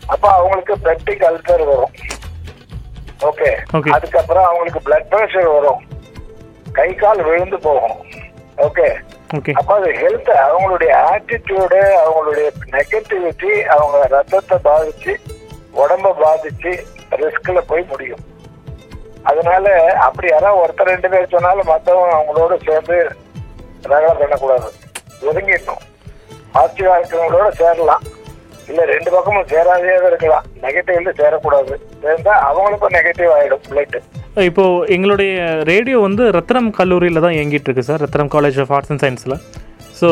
அப்ப 0.09 0.25
அவங்களுக்கு 0.29 0.75
பெப்டிக் 0.87 1.25
அல்சர் 1.29 1.65
வரும். 1.65 1.95
ஓகே. 3.21 3.51
அதுக்கப்புறம் 3.97 4.45
அவங்களுக்கு 4.45 4.81
பிளட் 4.87 5.09
பிரஷர் 5.13 5.49
வரும். 5.57 5.83
கை 6.73 6.95
கால் 6.95 7.23
விழுந்து 7.23 7.59
போகும். 7.59 7.99
ஓகே 8.59 8.89
அப்ப 9.33 9.75
அது 9.75 9.91
ஹெல்த் 9.93 10.31
அவங்களுடைய 10.45 10.93
ஆட்டிடியூடு 11.11 11.79
அவங்களுடைய 12.03 12.49
நெகட்டிவிட்டி 12.75 13.51
அவங்க 13.75 14.07
ரத்தத்தை 14.07 14.59
பாதிச்சு 14.65 15.13
உடம்ப 15.83 16.13
பாதிச்சு 16.23 16.73
ரிஸ்க்ல 17.21 17.61
போய் 17.67 17.85
முடியும். 17.91 18.23
அதனால 19.23 19.95
அப்படி 19.97 20.29
யாராவது 20.29 20.63
ஒருத்தர் 20.63 20.91
ரெண்டு 20.93 21.09
பேர் 21.09 21.33
சொன்னாலும் 21.35 21.67
மத்தவங்க 21.67 22.17
அவங்களோட 22.19 22.57
சேர்ந்து 22.65 22.97
ரகலை 23.83 24.15
பண்ணக்கூடாது. 24.19 24.71
ஒதுங்கிடணும். 25.29 25.83
பாசிட்டிவா 26.55 26.97
இருக்கிறவங்களோட 26.99 27.51
சேரலாம். 27.61 28.05
இல்ல 28.71 28.81
ரெண்டு 28.93 29.11
பக்கமும் 29.15 29.49
சேராதே 29.53 29.95
இருக்கலாம். 30.09 30.45
நெகட்டிவ்ல 30.65 31.13
சேரக்கூடாது. 31.21 31.75
சேர்ந்தா 32.05 32.35
அவங்களுக்கும் 32.49 32.95
நெகட்டிவ் 32.99 33.31
ஆயிடும் 33.37 33.65
பிளட் 33.71 33.97
இப்போ 34.49 34.65
எங்களுடைய 34.97 35.33
ரேடியோ 35.71 35.99
வந்து 36.07 36.25
ரத்னம் 36.37 36.71
கல்லூரியில் 36.79 37.25
தான் 37.25 37.37
இயங்கிட்டு 37.39 37.69
இருக்கு 37.69 37.89
sir 37.89 38.03
Rathnam 38.05 38.33
college 38.35 38.59
of 38.65 38.73
arts 38.77 38.93
and 38.95 39.03
சயின்ஸில் 39.05 39.37
ஸோ 40.01 40.09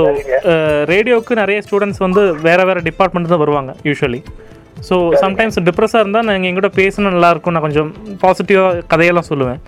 ரேடியோவுக்கு 0.93 1.41
நிறைய 1.43 1.61
ஸ்டூடெண்ட்ஸ் 1.67 2.03
வந்து 2.07 2.23
வேறு 2.47 2.65
வேறு 2.69 2.81
டிபார்ட்மெண்ட் 2.89 3.33
தான் 3.33 3.43
வருவாங்க 3.45 3.71
யூஸ்வலி 3.89 4.21
ஸோ 4.89 4.97
சம்டைம்ஸ் 5.23 5.59
டிப்ரெஸ்ஸாக 5.69 6.03
இருந்தால் 6.05 6.27
நான் 6.27 6.45
எங்கிட்ட 6.49 6.71
பேசினா 6.81 7.15
நல்லா 7.15 7.31
இருக்கும். 7.35 7.55
நான் 7.55 7.65
கொஞ்சம் 7.67 7.91
பாசிட்டிவாக 8.23 8.83
கதையெல்லாம் 8.93 9.29
சொல்லுவேன். 9.31 9.59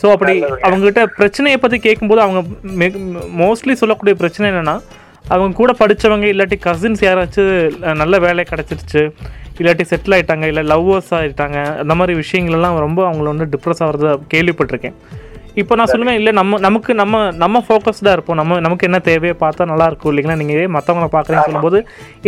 ஸோ 0.00 0.06
அப்படி 0.14 0.34
அவங்ககிட்ட 0.66 1.02
பிரச்சனையை 1.20 1.58
பற்றி 1.62 1.78
கேட்கும்போது 1.86 2.22
அவங்க 2.24 2.40
மோஸ்ட்லி 3.42 3.74
சொல்லக்கூடிய 3.82 4.14
பிரச்சனை 4.22 4.46
என்னென்னா 4.52 4.76
அவங்க 5.30 5.58
கூட 5.60 5.72
படித்தவங்க 5.80 6.26
இல்லாட்டி 6.32 6.58
கசின்ஸ் 6.68 7.04
யாராச்சும் 7.08 7.96
நல்ல 8.02 8.18
வேலை 8.26 8.44
கிடச்சிருச்சு 8.52 9.02
இல்லாட்டி 9.58 9.84
செட்டில் 9.90 10.14
ஆயிட்டாங்க 10.16 10.46
இல்லை 10.50 10.62
லவ்வர்ஸ் 10.72 11.10
ஆகிட்டாங்க 11.18 11.58
அந்த 11.82 11.94
மாதிரி 11.98 12.14
விஷயங்கள்லாம் 12.22 12.78
ரொம்ப 12.86 13.00
அவங்கள 13.08 13.28
வந்து 13.32 13.50
டிப்ரெஸ் 13.54 13.82
ஆகிறத 13.86 14.14
கேள்விப்பட்டிருக்கேன். 14.32 14.96
இப்போ 15.60 15.74
நான் 15.78 15.90
சொல்லுவேன் 15.92 16.18
இல்லை 16.18 16.32
நம்ம 16.38 16.58
நமக்கு 16.66 16.92
நம்ம 17.00 17.16
நம்ம 17.42 17.60
ஃபோக்கஸ்டாக 17.66 18.14
இருப்போம். 18.16 18.38
நம்ம 18.40 18.58
நமக்கு 18.66 18.86
என்ன 18.88 18.98
தேவையோ 19.08 19.34
பார்த்தா 19.42 19.66
நல்லா 19.72 19.86
இருக்கும் 19.90 20.10
இல்லைங்களா 20.12 20.36
நீங்கள் 20.42 20.70
மற்றவங்கள 20.76 21.08
பார்க்குறேன்னு 21.16 21.46
சொல்லும்போது 21.48 21.78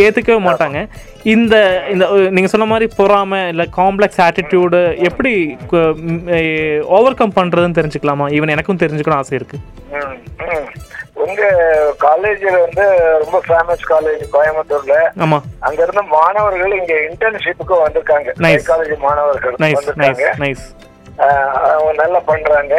ஏற்றுக்கவே 0.03 0.39
மாட்டாங்க. 0.47 0.79
இந்த 1.35 1.55
இந்த 1.93 2.05
நீங்கள் 2.35 2.53
சொன்ன 2.53 2.67
மாதிரி 2.73 2.87
பொறாமை 2.99 3.39
இல்லை 3.53 3.65
காம்ப்ளெக்ஸ் 3.79 4.21
ஆட்டிடியூடு 4.27 4.81
எப்படி 5.09 5.33
ஓவர் 6.97 7.19
கம் 7.21 7.37
பண்ணுறதுன்னு 7.39 7.79
தெரிஞ்சுக்கலாமா? 7.79 8.27
ஈவன் 8.37 8.53
எனக்கும் 8.57 8.83
தெரிஞ்சுக்கணும் 8.83 9.21
ஆசை 9.21 9.35
இருக்குது. 9.39 9.63
உங்க 11.25 11.43
காலேஜ்ல 12.05 12.55
வந்து 12.65 12.83
ரொம்ப 13.23 13.37
ஃபேமஸ் 13.47 13.85
காலேஜ் 13.93 14.23
கோயம்புத்தூர்ல. 14.35 14.97
அங்க 15.67 15.79
இருந்த 15.85 16.03
மாணவர்கள் 16.17 16.75
இங்க 16.81 16.93
இன்டர்ன்ஷிப்புக்கு 17.09 17.83
வந்திருக்காங்க. 17.85 18.29
காலேஜ் 18.71 18.99
மாணவர்கள் 19.07 19.57
வந்திருக்காங்க. 19.79 20.27
அவங்க 21.73 21.91
நல்லா 22.03 22.21
பண்றாங்க. 22.29 22.75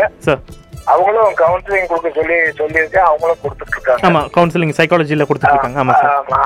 அவங்களும் 0.92 1.32
கவுன்சிலிங் 1.40 1.88
கொடுக்க 1.90 2.10
சொல்லி 2.18 2.34
சொல்லியிருக்கேன். 2.58 3.06
அவங்களும் 3.08 3.40
கொடுத்துட்டு 3.44 3.74
இருக்காங்க 3.76 4.06
ஆமாம் 4.08 4.28
கவுன்சிலிங் 4.34 4.74
சைக்காலஜியில் 4.78 5.26
கொடுத்துட்ருக்காங்க. 5.28 5.80
ஆமாம் 5.82 5.98
சார் 6.02 6.18
ஆமா, 6.18 6.40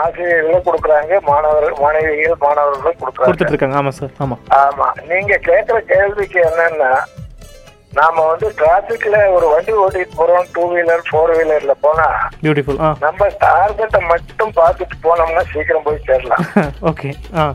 ஆசிரியர்களும் 0.00 0.64
கொடுக்குறாங்க. 0.68 1.20
மாணவர்கள் 1.28 1.76
மாணவிகள் 1.84 2.42
மாணவர்களும் 2.46 2.98
கொடுக்குறாங்க. 3.02 3.28
கொடுத்துட்ருக்காங்க. 3.28 3.78
ஆமாம் 3.82 3.96
சார் 3.98 4.16
ஆமாம் 4.24 4.40
ஆமா. 4.62 4.88
நீங்க 5.12 5.38
கேக்குற 5.50 5.78
கேள்விக்கு 5.92 6.40
என்னன்னா 6.48 6.90
நாம 7.98 8.22
வந்து 8.30 8.46
டிராபிக்ல 8.58 9.16
ஒரு 9.34 9.46
வண்டி 9.52 9.72
ஓட்டிட்டு 9.82 10.16
போறோம் 10.18 10.48
டூ 10.54 10.62
வீலர் 10.72 11.04
ஃபோர் 11.08 11.32
வீலர்ல 11.36 11.74
போனா 11.84 12.06
பியூட்டிஃபுல் 12.44 12.80
நம்ம 13.04 13.28
டார்கெட்டை 13.44 14.00
மட்டும் 14.10 14.52
பார்த்துட்டு 14.58 14.96
போனோம்னா 15.06 15.42
சீக்கிரம் 15.52 15.86
போய் 15.86 16.04
சேரலாம். 16.08 16.42
ஓகே 16.90 17.10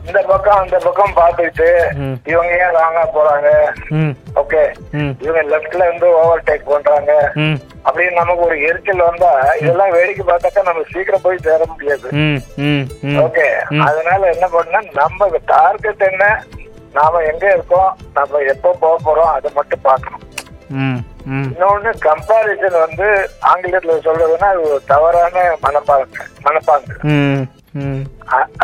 இந்த 0.08 0.20
பக்கம் 0.30 0.62
அந்த 0.62 0.78
பக்கம் 0.86 1.18
பார்த்துட்டு 1.20 1.68
இவங்க 2.32 2.52
ஏன் 2.64 2.74
ராங்கா 2.78 3.04
போறாங்க? 3.16 3.50
ஓகே 4.42 4.62
இவங்க 5.24 5.42
லெஃப்ட்ல 5.52 5.86
இருந்து 5.88 6.08
ஓவர் 6.22 6.46
டேக் 6.48 6.70
பண்றாங்க 6.72 7.12
அப்படின்னு 7.86 8.20
நமக்கு 8.20 8.46
ஒரு 8.48 8.56
எரிச்சல் 8.68 9.06
வந்தா 9.08 9.30
இதெல்லாம் 9.60 9.94
வேடிக்கை 9.96 10.24
பார்த்தாக்கா 10.26 10.66
நம்ம 10.70 10.84
சீக்கிரம் 10.94 11.24
போய் 11.26 11.44
சேர 11.46 11.62
முடியாது. 11.72 12.08
ஓகே 13.26 13.46
அதனால 13.88 14.20
என்ன 14.34 14.48
பண்ணா 14.56 14.80
நம்ம 15.00 15.30
டார்கெட் 15.54 16.04
என்ன? 16.10 16.26
நாம 16.96 17.20
எங்க 17.30 17.44
இருக்கோம்? 17.54 17.90
நம்ம 18.16 18.40
எப்போ 18.52 18.70
போக 18.80 18.96
போறோம்? 19.04 19.30
அதை 19.36 19.50
மட்டும் 19.58 19.84
பார்க்கணும். 19.86 20.24
இன்னொன்னு 21.48 21.90
கம்பாரிசன் 22.06 22.78
வந்து 22.84 23.06
ஆங்கிலத்துல 23.50 23.96
சொல்றதுன்னா 24.06 24.48
அது 24.52 24.62
ஒரு 24.68 24.80
தவறான 24.92 25.44
மனப்பாங்க 25.64 26.24
மனப்பாங்கு. 26.46 26.94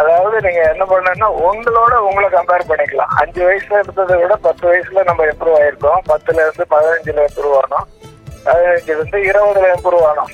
அதாவது 0.01 0.37
நீங்க 0.47 0.63
என்ன 0.73 0.85
பண்ணணும்னா 0.91 1.29
உங்களோட 1.49 1.95
உங்களை 2.09 2.29
கம்பேர் 2.35 2.69
பண்ணிக்கலாம். 2.71 3.13
அஞ்சு 3.21 3.41
வயசுல 3.47 3.81
இருந்ததை 3.83 4.17
விட 4.23 4.35
பத்து 4.47 4.65
வயசுல 4.71 5.05
நம்ம 5.11 5.27
இம்ப்ரூவ் 5.33 5.59
ஆயிருக்கோம். 5.61 6.03
பத்துல 6.11 6.45
இருந்து 6.47 6.67
பதினஞ்சுல 6.75 7.25
இம்ப்ரூவ் 7.29 7.57
ஆனோம். 7.63 7.87
பதினஞ்சுல 8.49 8.97
இருந்து 8.97 9.21
இருபதுல 9.31 9.71
இம்ப்ரூவ் 9.77 10.05
ஆனோம். 10.11 10.33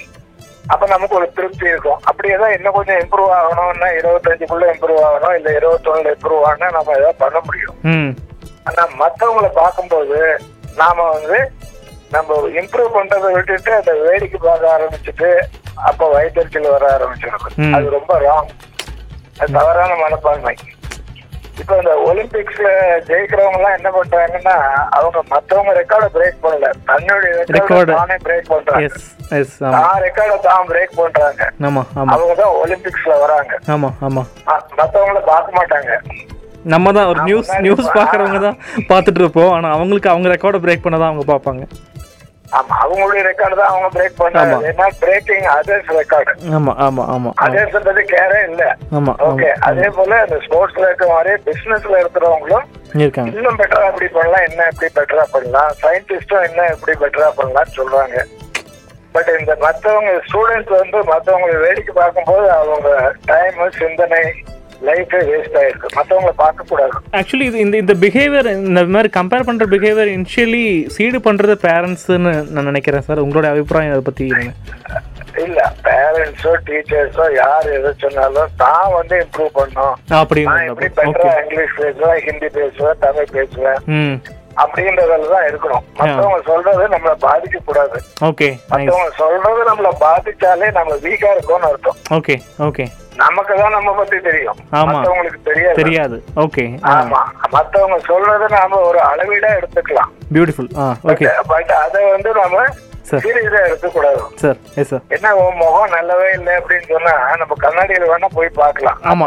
அப்ப 0.73 0.85
நமக்கு 0.87 1.19
ஒரு 1.21 1.27
திருப்தி 1.37 1.67
இருக்கும். 1.73 2.01
அப்படியே 2.11 2.37
தான் 2.43 2.55
இன்னும் 2.57 2.77
கொஞ்சம் 2.77 3.01
இம்ப்ரூவ் 3.05 3.33
ஆகணும்னா 3.39 3.89
இருபத்தஞ்சுக்குள்ள 3.99 4.67
இம்ப்ரூவ் 4.75 5.01
ஆகணும். 5.09 5.35
இல்ல 5.39 5.49
இருபத்தொன்னுல 5.59 6.15
இம்ப்ரூவ் 6.17 6.45
ஆனா 6.51 6.69
நம்ம 6.77 6.95
ஏதாவது 7.01 7.23
பண்ண 7.25 7.41
முடியும். 7.47 7.77
ஆனா 8.69 8.83
மத்தவங்கள 9.03 9.49
பார்க்கும்போது 9.63 10.19
நாம 10.81 11.07
வந்து 11.15 11.39
நம்ம 12.15 12.37
இம்ப்ரூவ் 12.61 12.95
பண்றதை 12.97 13.29
விட்டுட்டு 13.37 13.73
அதை 13.81 13.93
வேடிக்கை 14.07 14.39
பார்க்க 14.47 14.75
ஆரம்பிச்சுட்டு 14.77 15.29
அப்ப 15.91 16.09
வயிற்றுச்சல் 16.15 16.75
வர 16.75 16.85
ஆரம்பிச்சிருக்கு. 16.97 17.51
அது 17.77 17.87
ரொம்ப 17.99 18.19
ராங் 18.27 18.51
அது 19.41 19.55
தவறான 19.59 19.93
மனப்பான்மை. 20.03 20.55
இப்ப 21.63 21.73
இந்த 21.81 21.93
ஒலிம்பிக்ஸ்ல 22.09 22.69
ஜெயிக்கிறவங்க 23.09 23.59
எல்லாம் 23.59 23.77
என்ன 23.79 23.89
பண்றாங்கன்னா 23.97 24.55
அவங்க 24.99 25.19
மத்தவங்க 25.33 25.73
ரெக்கார்ட 25.81 26.07
பிரேக் 26.17 26.41
பண்ணல. 26.45 26.71
தன்னுடைய. 26.91 27.35
ரெக்கார்ட 27.57 27.97
தானே 28.01 28.17
பிரேக் 28.27 28.51
பண்றாங்க. 28.53 28.89
தான் 29.77 30.01
ரெக்கார்ட 30.07 30.37
தான் 30.49 30.69
பிரேக் 30.73 30.99
பண்றாங்க. 31.03 31.43
ஆமாம் 31.69 31.89
ஆமாம் 32.01 32.15
அவங்க 32.17 32.35
தான் 32.43 32.57
ஒலிம்பிக்ஸ்ல 32.63 33.17
வராங்க. 33.25 33.53
மத்தவங்கள 34.81 35.23
பார்க்க 35.33 35.59
மாட்டாங்க. 35.59 35.93
நம்ம 36.65 36.93
தான் 36.93 37.09
ஒரு 37.09 37.21
நியூஸ் 37.23 37.51
நியூஸ் 37.65 37.89
பார்க்குறவங்க 37.97 38.39
தான் 38.41 38.59
பார்த்துட்டு 38.89 39.21
இருப்போம் 39.21 39.53
ஆனால் 39.55 39.75
அவங்களுக்கு 39.75 40.13
அவங்க 40.13 40.29
ரெக்கார்டை 40.33 40.61
பிரேக் 40.65 40.85
பண்ண 40.85 40.99
தான் 40.99 41.11
அவங்க 41.11 41.27
பார்ப்பாங்க. 41.31 41.65
ஆமா 42.53 42.75
அவங்களுடைய 42.83 43.23
ரெக்கார்டு 43.27 43.57
தான் 43.59 43.71
அவங்க 43.71 43.89
பிரேக் 43.95 44.19
பண்றாங்க 44.19 44.55
ஆமா. 44.55 44.67
ஏன்னா 44.69 44.87
பிரேக்கிங் 45.01 45.47
அதர்ஸ் 45.55 45.91
ரெக்கார்டு 45.97 46.33
ஆமாம் 46.57 46.79
ஆமாம் 46.85 47.09
ஆமாம் 47.15 47.35
அதர்ஸ் 47.45 47.77
பத்தி 47.79 48.03
கேரே 48.13 48.41
இல்ல. 48.49 48.63
ஆமாம் 48.99 49.19
ஓகே 49.29 49.49
அதே 49.69 49.89
போல 49.97 50.21
இந்த 50.25 50.39
ஸ்போர்ட்ஸ்ல 50.45 50.87
இருக்க 50.89 51.07
மாதிரி 51.11 51.33
பிசினஸ்ல 51.47 52.01
இருக்கிறவங்களும் 52.03 52.67
இன்னும் 53.31 53.59
பெட்டரா 53.61 53.87
எப்படி 53.89 54.09
பண்ணலாம் 54.13 54.47
என்ன 54.49 54.67
எப்படி 54.71 54.91
பெட்டரா 54.99 55.25
பண்ணலாம் 55.33 55.73
சயின்டிஸ்டும் 55.81 56.47
என்ன 56.49 56.67
எப்படி 56.75 56.95
பெட்டரா 57.03 57.31
பண்ணலாம்னு 57.39 57.77
சொல்றாங்க. 57.79 58.17
பட் 59.15 59.31
இந்த 59.35 59.53
மத்தவங்க 59.61 60.13
ஸ்டூடெண்ட்ஸ் 60.25 60.73
வந்து 60.79 60.99
மத்தவங்களை 61.11 61.57
வேடிக்கை 61.65 61.93
பார்க்கும்போது 61.95 62.47
அவங்க 62.55 62.89
டைம் 63.27 63.61
சிந்தனை 63.77 64.23
லைஃபே 64.89 65.21
வேஸ்ட் 65.31 65.59
ஆயிருக்கு. 65.61 65.89
மத்தவங்களை 65.99 66.35
பார்க்க 66.43 66.71
கூடாது 66.71 66.97
ஆக்சுவலி 67.21 67.47
இது 67.51 67.65
இந்த 67.67 67.77
இந்த 67.83 67.95
பிஹேவியர் 68.05 68.49
இந்த 68.69 68.83
மாதிரி 68.97 69.11
கம்பேர் 69.19 69.47
பண்ணுற 69.49 69.67
பிஹேவியர் 69.75 70.15
இனிஷியலி 70.17 70.65
சீடு 70.97 71.21
பண்ணுறது 71.29 71.57
பேரண்ட்ஸ்னு 71.67 72.33
நான் 72.55 72.71
நினைக்கிறேன் 72.71 73.07
சார். 73.09 73.25
உங்களோட 73.27 73.49
அபிப்பிராயம் 73.53 73.95
அதை 73.97 74.05
பற்றி 74.11 74.29
இல்ல 75.45 75.61
பேரண்ட்ஸோ 75.87 76.51
டீச்சர்ஸோ 76.67 77.25
யார் 77.41 77.67
எதை 77.77 77.91
சொன்னாலும் 78.03 78.53
தான் 78.63 78.93
வந்து 78.99 79.15
இம்ப்ரூவ் 79.25 79.57
பண்ணும் 79.59 79.95
அப்படின்னு 80.21 80.87
பெட்டரா 80.97 81.33
இங்கிலீஷ் 81.43 81.77
பேசுவேன் 81.81 82.23
ஹிந்தி 82.27 82.49
பேசுவேன் 82.59 83.01
தமிழ் 83.05 83.35
பேசுவேன்? 83.37 83.81
அப்படின்றதுல 84.63 85.29
தான் 85.33 85.47
இருக்கணும். 85.49 85.85
மத்தவங்க 86.01 86.37
சொல்றது 86.51 86.85
நம்மள 86.93 87.13
பாதிக்க 87.25 87.61
கூடாது 87.69 87.97
ஓகே 88.29 88.49
மத்தவங்க 88.73 89.11
சொல்றது 89.23 89.65
நம்மள 89.71 89.91
பாதிச்சாலே 90.05 90.69
நம்ம 90.79 90.99
வீக்கா 91.07 91.31
இருக்கோம்னு 91.37 91.71
அர்த்தம். 91.71 91.99
ஓகே 92.19 92.37
ஓகே 92.69 92.87
நமக்கு 93.23 93.53
தான் 93.61 93.75
நம்ம 93.77 93.91
பத்தி 93.99 94.17
தெரியும். 94.29 94.59
மத்தவங்களுக்கு 94.73 95.41
தெரியாது. 95.51 95.77
தெரியாது. 95.81 96.17
ஓகே 96.45 96.65
ஆமா. 96.95 97.21
மத்தவங்க 97.57 97.99
சொல்றத 98.11 98.49
நாம 98.57 98.81
ஒரு 98.89 99.01
அளவீடா 99.11 99.51
எடுத்துக்கலாம். 99.59 100.11
பியூட்டிஃபுல் 100.35 100.71
ஓகே 101.13 101.29
பட் 101.53 101.73
அத 101.85 102.03
வந்து 102.15 102.33
நாம 102.41 102.65
சார் 103.09 103.23
சீரியஸா 103.25 103.61
எடுத்துக்கூடாது. 103.69 104.21
சார் 104.43 104.59
எஸ் 104.81 104.91
சார் 104.93 105.03
என்ன 105.15 105.33
உன் 105.41 105.59
முகம் 105.63 105.95
நல்லாவே 105.97 106.29
இல்லை 106.37 106.53
அப்படின்னு 106.61 106.87
சொன்னா 106.93 107.15
நம்ம 107.41 107.57
கண்ணாடியில 107.65 108.09
வேணா 108.13 108.29
போய் 108.37 108.51
பார்க்கலாம். 108.61 108.99
ஆமா. 109.11 109.27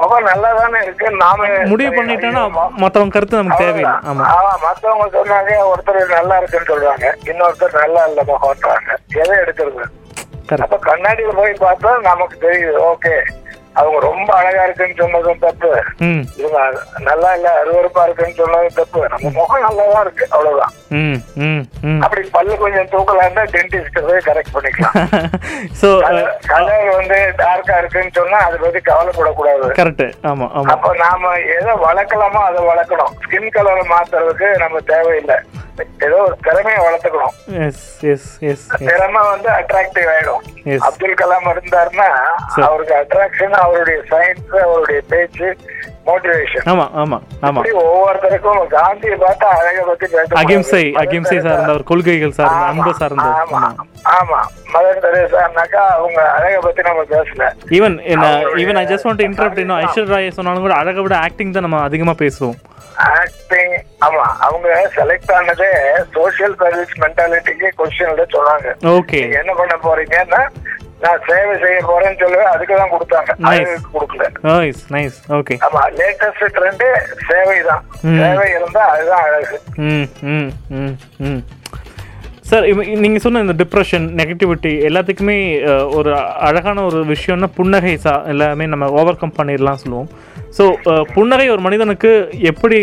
முகம் 0.00 0.28
நல்லா 0.30 0.50
தானே 0.58 0.78
இருக்கு? 0.86 1.06
நாம 1.24 1.48
முடிவு 1.72 1.90
பண்ணிட்டோன்னா 1.96 2.42
மற்றவங்க 2.82 3.14
கருத்து 3.16 3.40
நமக்கு 3.40 3.64
தேவையில்லை. 3.64 3.96
ஆமாம் 4.10 4.28
ஆமா 4.36 4.52
மத்தவங்க 4.66 5.08
சொன்னாங்க 5.18 5.56
ஒருத்தர் 5.70 6.14
நல்லா 6.18 6.36
இருக்குன்னு 6.40 6.70
சொல்றாங்க 6.72 7.08
இன்னொருத்தர் 7.30 7.80
நல்லா 7.84 8.04
இல்ல 8.10 8.22
முகம்ன்றாங்க. 8.30 8.90
எதை 9.22 9.34
எடுக்கிறது? 9.44 9.84
அப்ப 10.58 10.78
கண்ணாடியில 10.86 11.32
போய் 11.34 11.52
பார்த்தா 11.60 12.00
நமக்கு 12.00 12.48
தெரியுது. 12.48 12.94
ஓகே. 12.94 13.22
அவங்க 13.72 13.98
ரொம்ப 14.00 14.34
அழகா 14.34 14.64
இருக்குன்னு 14.64 14.94
சொன்னதும் 14.96 15.38
தப்பு. 15.38 15.82
இவங்க 16.36 16.80
நல்லா 16.98 17.34
இல்ல 17.34 17.62
அருவருப்பா 17.62 18.02
இருக்குன்னு 18.02 18.34
சொன்னதும் 18.34 18.74
தப்பு. 18.74 19.08
நம்ம 19.08 19.30
முகம் 19.30 19.62
நல்லாதான் 19.62 20.00
இருக்கு 20.00 20.26
அவ்வளவுதான். 20.30 20.72
அப்படி 22.00 22.28
பல்லு 22.32 22.56
கொஞ்சம் 22.56 22.86
தூக்கலா 22.86 23.24
இருந்தா 23.24 23.42
டென்டிஸ்ட் 23.42 24.00
போய் 24.08 24.26
கரெக்ட் 24.26 24.54
பண்ணிக்கலாம். 24.54 25.08
கலர் 26.46 26.96
வந்து 26.96 27.32
டார்க்கா 27.38 27.78
இருக்குன்னு 27.78 28.10
சொன்னா 28.12 28.38
அதை 28.38 28.58
பத்தி 28.58 28.92
கவலைப்படக்கூடாது. 28.92 29.68
கரெக்ட். 29.80 30.12
ஆமாம் 30.22 30.52
அப்ப 30.64 30.96
நாம 30.96 31.32
எதை 31.34 31.72
வளர்க்கலாமோ 31.72 32.42
அதை 32.50 32.64
வளர்க்கணும். 32.64 33.14
ஸ்கின் 33.24 33.50
கலரை 33.50 33.86
மாத்துறதுக்கு 33.90 34.58
நம்ம 34.58 34.80
தேவையில்லை. 34.80 35.36
ஏதோ 35.98 36.16
ஒரு 36.16 36.36
திறமையை 36.42 36.80
வளர்த்துக்கணும் 36.86 37.36
திறமை 38.84 39.22
வந்து 39.28 39.48
அட்ராக்டிவ் 39.48 40.08
ஆயிடும். 40.14 40.42
அப்துல் 40.78 41.20
கலாம் 41.22 41.50
இருந்தாருன்னா. 41.54 42.08
அவருக்கு 42.60 42.94
அட்ராக்ஷன் 42.94 43.56
அவருடைய 43.64 44.02
சயின்ஸ் 44.10 44.56
அவருடைய 44.66 45.00
பேச்சு 45.08 45.56
மோட்டிவேஷன் 46.06 46.66
ஆமாம் 46.70 46.92
ஆமாம் 47.00 47.24
இப்படி 47.58 47.72
ஒவ்வொருத்தருக்கும் 47.82 48.60
காந்தியை 48.74 49.16
பார்த்தா 49.24 49.48
அழகை 49.58 49.82
பத்தி 49.88 50.06
பேச 50.14 50.38
அகிம்சை 50.42 50.82
அகிம்சை 51.02 51.38
சார்ந்த 51.46 51.70
ஒரு 51.76 51.84
கொள்கைகள் 51.90 52.36
சார்ந்த 52.38 52.64
அன்பு 52.70 52.92
சார்ந்த. 53.00 53.26
ஆமா 53.42 53.60
ஆமா. 54.18 54.40
மதர் 54.74 55.02
தெரேசானாக்கா 55.04 55.82
அவங்க 55.96 56.20
அழகை 56.36 56.58
பத்தி 56.66 56.82
நம்ம 56.88 57.04
பேசல. 57.12 57.46
Even 57.78 57.96
even 58.62 58.80
I 58.82 58.86
just 58.92 59.06
want 59.08 59.24
interrupt 59.28 59.62
இன்னும் 59.64 59.80
ஐஸ்வர் 59.82 60.12
ராய் 60.14 60.36
சொன்னாலும் 60.38 60.66
கூட 60.66 60.76
அழகை 60.80 61.02
விட 61.06 61.16
ஆக்டிங் 61.26 61.54
தான் 61.56 61.66
நம்ம 61.66 61.80
அதிகமா 61.88 62.14
பேசுவோம். 62.24 62.58
ஆக்டிங் 63.18 63.74
ஆமா 64.06 64.24
அவங்க 64.46 64.68
செலக்ட் 64.96 65.32
ஆனதே 65.36 65.70
சோசியல் 66.16 66.56
சர்வீஸ் 66.62 66.94
மென்டாலிட்டிக்கு 67.04 67.68
கொஸ்டின்ல 67.80 68.24
சொன்னாங்க. 68.36 68.68
ஓகே 68.96 69.20
என்ன 69.40 69.52
பண்ண 69.60 69.76
போறீங்கன்னா 69.86 70.42
நான் 71.00 71.22
சேவை 71.28 71.54
செய்ய 71.62 71.78
போறேன்னு 71.88 72.20
சொல்லுவேன் 72.22 72.50
அதுக்கு 72.52 72.74
தான் 72.76 72.92
கொடுத்தாங்க. 72.94 73.30
அழகுக்கு 73.50 73.90
கொடுக்கல. 73.94 74.26
நைஸ் 74.48 74.82
நைஸ் 74.94 75.18
ஓகே 75.38 75.54
ஆமா 75.66 75.82
லேட்டஸ்ட் 75.98 76.44
ட்ரெண்ட் 76.56 76.84
சேவை 77.28 77.56
தான். 77.68 77.82
ம். 78.08 78.18
சேவை 78.20 78.48
இருந்தா 78.56 78.82
அதுதான் 78.92 79.24
அழகு. 79.28 79.56
ம் 79.86 80.06
ம் 80.34 80.50
ம் 81.22 81.40
சார் 82.50 82.64
நீங்கள் 83.02 83.22
சொன்ன 83.24 83.40
இந்த 83.40 83.54
டிப்ரெஷன் 83.54 84.06
நெகட்டிவிட்டி 84.20 84.72
எல்லாத்துக்குமே 84.88 85.36
ஒரு 85.98 86.12
அழகான 86.48 86.84
ஒரு 86.84 87.00
விஷயம்னா 87.12 87.48
புன்னகை 87.58 87.94
சா 87.98 88.14
எல்லாமே 88.26 88.66
நம்ம 88.66 88.88
ஓவர் 89.00 89.20
கம் 89.20 89.36
பண்ணிடலாம் 89.38 89.82
சொல்லுவோம். 89.82 90.08
ஸோ 90.56 90.64
புன்னகை 91.14 91.46
ஒரு 91.50 91.62
மனிதனுக்கு 91.66 92.10
எப்படி 92.50 92.78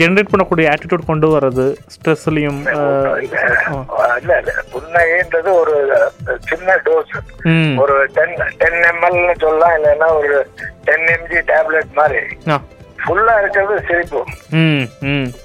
ஜென்ரேட் 0.00 0.30
பண்ணக்கூடிய 0.32 0.70
ஆட்டிடியூட் 0.72 1.10
கொண்டு 1.10 1.28
வர்றது? 1.34 1.66
ஸ்ட்ரெஸ்லையும் 1.94 2.60
இல்ல 4.20 4.32
இல்ல 4.40 4.52
புன்னகைன்றது 4.72 5.50
ஒரு 5.60 5.74
சின்ன 6.48 6.76
டோஸ் 6.86 7.14
ஒரு 7.82 7.96
டென் 8.16 8.36
டென் 8.62 8.80
எம்எல்னு 8.90 9.36
சொல்லலாம் 9.40 9.76
இல்லைன்னா 9.78 10.08
ஒரு 10.20 10.34
டென் 10.88 11.08
எம்ஜி 11.16 11.40
டேப்லெட் 11.52 11.98
மாதிரி. 12.00 12.22
ஃபுல்லா 13.02 13.34
இருக்கிறது 13.40 13.76
சிரிப்பு. 13.88 14.20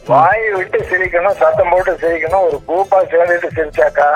வாய் 0.10 0.46
விட்டு 0.56 0.80
சிரிக்கணும் 0.90 1.38
சத்தம் 1.42 1.72
போட்டு 1.74 1.94
சிரிக்கணும் 2.02 2.46
ஒரு 2.48 2.58
குரூப்பா 2.68 3.00
சேர்ந்துட்டு 3.14 3.50
சிரிச்சாக்கா 3.58 4.10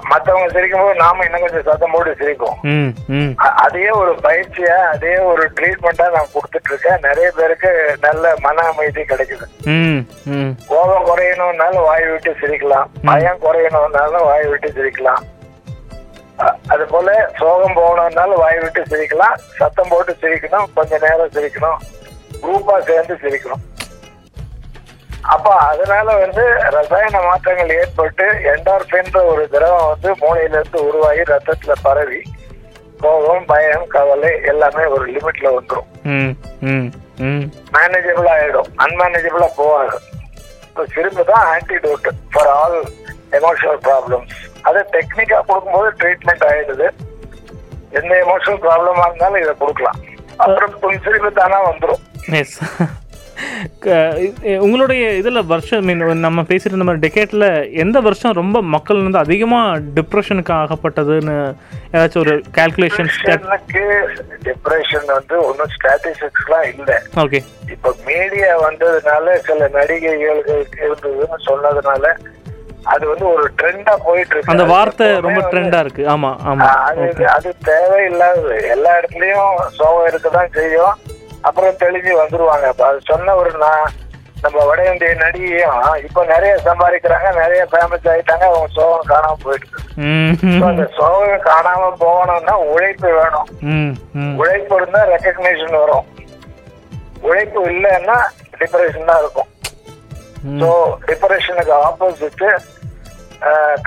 மத்தவங்க 0.00 0.48
சிரிக்கும் 0.48 0.80
போது 0.80 0.94
நாம 0.94 1.24
இன்னும் 1.24 1.40
கொஞ்சம் 1.40 1.62
சத்தம் 1.62 1.90
போட்டு 1.90 2.10
சிரிப்போம். 2.10 2.60
ம் 2.62 3.12
ம். 3.12 3.40
அ- 3.42 3.50
அதே 3.50 3.90
ஒரு 3.90 4.12
பயிற்சியா 4.12 4.76
அதே 4.76 5.18
ஒரு 5.18 5.50
ட்ரீட்மெண்டா 5.50 6.10
நான் 6.10 6.26
கொடுத்துட்டு 6.34 6.68
இருக்கேன் 6.68 6.98
நிறைய 7.00 7.30
பேருக்கு 7.36 7.98
நல்ல 8.00 8.34
மன 8.40 8.62
அமைதி 8.62 9.02
கிடைக்குது. 9.02 9.42
கோபம் 10.68 11.06
குறையணும்னாலும் 11.06 11.82
வாய் 11.82 12.06
விட்டு 12.06 12.36
சிரிக்கலாம். 12.40 12.84
பயம் 13.04 13.38
குறையணும்னாலும் 13.42 14.24
வாய் 14.24 14.46
விட்டு 14.46 14.68
சிரிக்கலாம். 14.68 15.22
அது 16.68 16.84
போல 16.84 17.30
சோகம் 17.38 17.76
போகணும்னாலும் 17.76 18.34
வாய் 18.34 18.58
விட்டு 18.58 18.82
சிரிக்கலாம். 18.82 19.34
சத்தம் 19.56 19.88
போட்டு 19.88 20.16
சிரிக்கணும். 20.20 20.64
கொஞ்ச 20.74 20.98
நேரம் 20.98 21.30
சிரிக்கணும். 21.30 21.76
குரூப்பா 22.42 22.78
சேர்ந்து 22.78 23.14
சிரிக்கணும். 23.14 23.71
அப்ப 25.22 25.48
அதனால 25.70 26.14
வந்து 26.22 26.44
ரசாயன 26.76 27.20
மாற்றங்கள் 27.26 27.74
ஏற்பட்டு 27.80 28.26
என்டார்பின்ற 28.52 29.18
ஒரு 29.32 29.48
திரவம் 29.48 29.90
வந்து 29.90 30.10
மூளையில 30.22 30.58
இருந்து 30.60 30.78
உருவாகி 30.88 31.22
ரத்தத்துல 31.32 31.72
பரவி 31.82 32.20
கோபம் 33.00 33.44
பயம் 33.44 33.86
கவலை 33.88 34.32
எல்லாமே 34.52 34.84
ஒரு 34.94 35.04
லிமிட்ல 35.12 35.54
வந்துடும் 35.54 35.88
மேனேஜபிள் 37.74 38.28
ஆயிடும். 38.34 38.68
அன்மேனேஜபிளா 38.84 39.48
இப்போ 40.68 40.84
சிரிப்பு 40.94 41.24
தான் 41.24 41.46
antidote 41.54 42.06
for 42.32 42.50
all 42.60 42.78
emotional 43.38 43.80
problems 43.86 44.34
அதை 44.68 44.82
டெக்னிக்கா 44.94 45.38
கொடுக்கும்போது 45.48 45.90
ட்ரீட்மெண்ட் 46.00 46.46
ஆயிடுது. 46.50 46.88
எந்த 47.98 48.12
எமோஷனல் 48.24 48.60
ப்ராப்ளமா 48.64 49.06
இருந்தாலும் 49.08 49.42
இதை 49.42 49.54
கொடுக்கலாம். 49.62 50.00
அப்புறம் 50.36 51.00
சிரிப்பு 51.06 51.32
தானா 51.32 51.60
வந்துடும் 51.70 52.02
உங்களுடைய 54.58 55.04
இதில் 55.12 55.46
வருஷம் 55.46 55.84
மீன் 55.84 56.02
நம்ம 56.20 56.42
பேசிட்டு 56.42 56.72
இருந்த 56.72 56.88
மாதிரி 56.88 57.04
டெக்கேட்டில் 57.04 57.46
எந்த 57.76 58.00
வருஷம் 58.00 58.32
ரொம்ப 58.32 58.62
மக்கள் 58.74 59.02
வந்து 59.02 59.18
அதிகமாக 59.18 59.78
டிப்ரெஷனுக்கு 59.96 60.52
ஆகப்பட்டதுன்னு 60.54 61.36
ஏதாச்சும் 61.94 62.22
ஒரு 62.24 62.34
கால்குலேஷன்ஸ் 62.58 63.18
எனக்கு 63.30 63.82
டிப்ரெஷன் 64.44 65.08
வந்து 65.12 65.36
ஒன்றும் 65.44 65.72
ஸ்டாட்டிஸ்டிக்ஸ்லாம் 65.74 66.68
இல்லை. 66.72 66.98
ஓகே 67.24 67.40
இப்ப 67.72 67.94
மீடியா 68.06 68.52
வந்ததுனால 68.66 69.34
சில 69.40 69.68
நடிகைகளுக்கு 69.74 70.56
இருந்ததுன்னு 70.84 71.40
சொன்னதுனால 71.48 72.04
அது 72.84 73.04
வந்து 73.08 73.26
ஒரு 73.32 73.44
ட்ரெண்டா 73.58 73.92
போயிட்டு 74.04 74.32
இருக்கு 74.32 74.52
அந்த 74.52 74.64
வார்த்தை 74.72 75.06
ரொம்ப 75.20 75.40
இருக்குது 75.80 76.08
ஆமாம் 76.08 76.38
ஆமாம் 76.44 76.68
ஆஹ் 76.68 76.86
அது 76.88 77.26
அது 77.34 77.50
தேவையில்லாதது. 77.64 78.56
எல்லா 78.68 78.92
இடத்துலயும் 78.98 79.50
சோகம் 79.76 80.08
இருக்கதான் 80.08 80.54
செய்யும். 80.54 80.94
அப்புறம் 81.48 81.78
தெளிஞ்சு 81.82 82.12
வந்துருவாங்க. 82.22 82.66
அது 82.88 83.00
சொன்ன 83.10 83.34
ஒரு 83.42 83.52
நான் 83.64 83.94
நம்ம 84.44 84.58
வட 84.68 84.80
இந்திய 84.90 85.10
நடிகையும் 85.22 85.82
இப்ப 86.06 86.22
நிறைய 86.32 86.52
சம்பாதிக்கிறாங்க 86.68 87.28
நிறைய 87.40 87.62
ஃபேமஸ் 87.72 88.08
ஆயிட்டாங்க 88.12 88.44
அவங்க 88.48 88.68
சோகம் 88.76 89.10
காணாம 89.12 89.38
போயிட்டு 89.44 90.64
அந்த 90.68 90.84
சோகம் 90.98 91.46
காணாம 91.50 91.90
போகணும்னா 92.02 92.54
உழைப்பு 92.72 93.08
வேணும். 93.18 93.48
உழைப்பு 94.40 94.74
இருந்தா 94.80 95.02
ரெக்கக்னேஷன் 95.12 95.78
வரும். 95.82 96.06
உழைப்பு 97.28 97.60
இல்லைன்னா 97.72 98.18
டிப்ரெஷன் 98.60 99.08
தான் 99.10 99.22
இருக்கும். 99.24 99.50
ஸோ 100.60 100.68
டிப்ரெஷனுக்கு 101.08 101.74
ஆப்போசிட் 101.88 102.44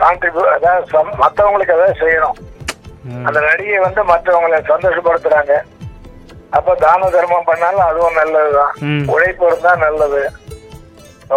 கான்ட்ரிபியூ 0.04 0.46
அதாவது 0.56 1.04
மத்தவங்களுக்கு 1.24 1.76
ஏதாவது 1.78 2.02
செய்யணும். 2.04 2.38
அந்த 3.28 3.40
நடிகை 3.50 3.80
வந்து 3.88 4.02
மற்றவங்களை 4.12 4.60
சந்தோஷப்படுத்துறாங்க. 4.72 5.56
அப்ப 6.58 6.76
தான 6.86 7.10
தர்மம் 7.16 7.48
பண்ணாலும் 7.50 7.88
அதுவும் 7.90 8.18
நல்லதுதான். 8.22 8.74
உழைப்பு 9.14 9.46
இருந்தா 9.46 9.72
நல்லது. 9.86 10.22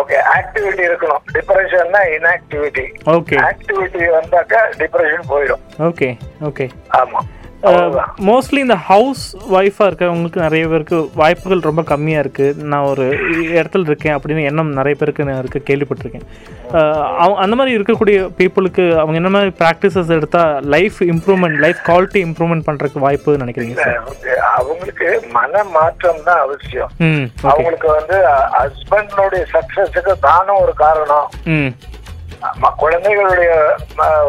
ஓகே 0.01 0.17
ஆக்டிவிட்டி 0.37 0.83
இருக்கணும். 0.89 1.23
டிப்ரெஷன்னா 1.35 2.01
இன்ஆக்டிவிட்டி 2.15 2.85
ஓகே 3.17 3.37
ஆக்டிவிட்டி 3.49 4.03
வந்தாக்கா 4.19 4.61
டிப்ரெஷன் 4.81 5.29
போயிடும். 5.33 5.63
ஓகே 5.89 6.09
ஓகே 6.49 6.67
ஆமா. 7.01 7.21
மோஸ்ட்லி 8.27 8.57
இந்த 8.57 8.75
ஹவுஸ் 8.75 9.37
ஒய்ஃபாக 9.53 9.83
இருக்கிறவங்களுக்கு 9.83 10.37
நிறைய 10.37 10.69
பேருக்கு 10.69 11.11
வாய்ப்புகள் 11.15 11.59
ரொம்ப 11.59 11.83
கம்மியாக 11.83 12.25
இருக்குது 12.25 12.57
நான் 12.57 12.85
ஒரு 12.85 13.05
இடத்துல 13.33 13.81
இருக்கேன் 13.81 14.17
அப்படின்னு 14.17 14.45
எண்ணம் 14.45 14.73
நிறைய 14.73 14.99
பேருக்கு 14.99 15.25
நான் 15.25 15.45
இருக்க 15.45 15.75
கேள்விப்பட்டிருக்கேன். 15.75 17.35
அந்த 17.35 17.57
மாதிரி 17.57 17.77
இருக்கக்கூடிய 17.79 18.31
பீப்புளுக்கு 18.39 18.93
அவங்க 18.93 19.15
என்ன 19.15 19.29
மாதிரி 19.29 19.53
ப்ராக்டிசஸ் 19.59 20.09
எடுத்தால் 20.09 20.63
life 20.65 20.93
improvement 20.99 21.59
life 21.59 21.77
quality 21.87 22.21
improvement 22.27 22.63
பண்ணுறதுக்கு 22.67 22.99
வாய்ப்பு 22.99 23.37
நினைக்கிறீங்க 23.37 23.75
சார் 23.75 23.97
அவங்க- 23.97 24.43
அவங்களுக்கு 24.57 25.23
மன 25.31 25.65
மாற்றம் 25.65 26.23
தான் 26.25 26.41
அவசியம். 26.41 26.91
அவங்களுக்கு 27.43 27.89
வந்து 27.89 28.25
ஹஸ்பண்டனுடைய 28.59 29.45
சக்சஸுக்கு 29.53 30.13
தானும் 30.21 30.57
ஒரு 30.57 30.75
காரணம். 30.75 31.31
குழந்தைகளுடைய 32.79 33.51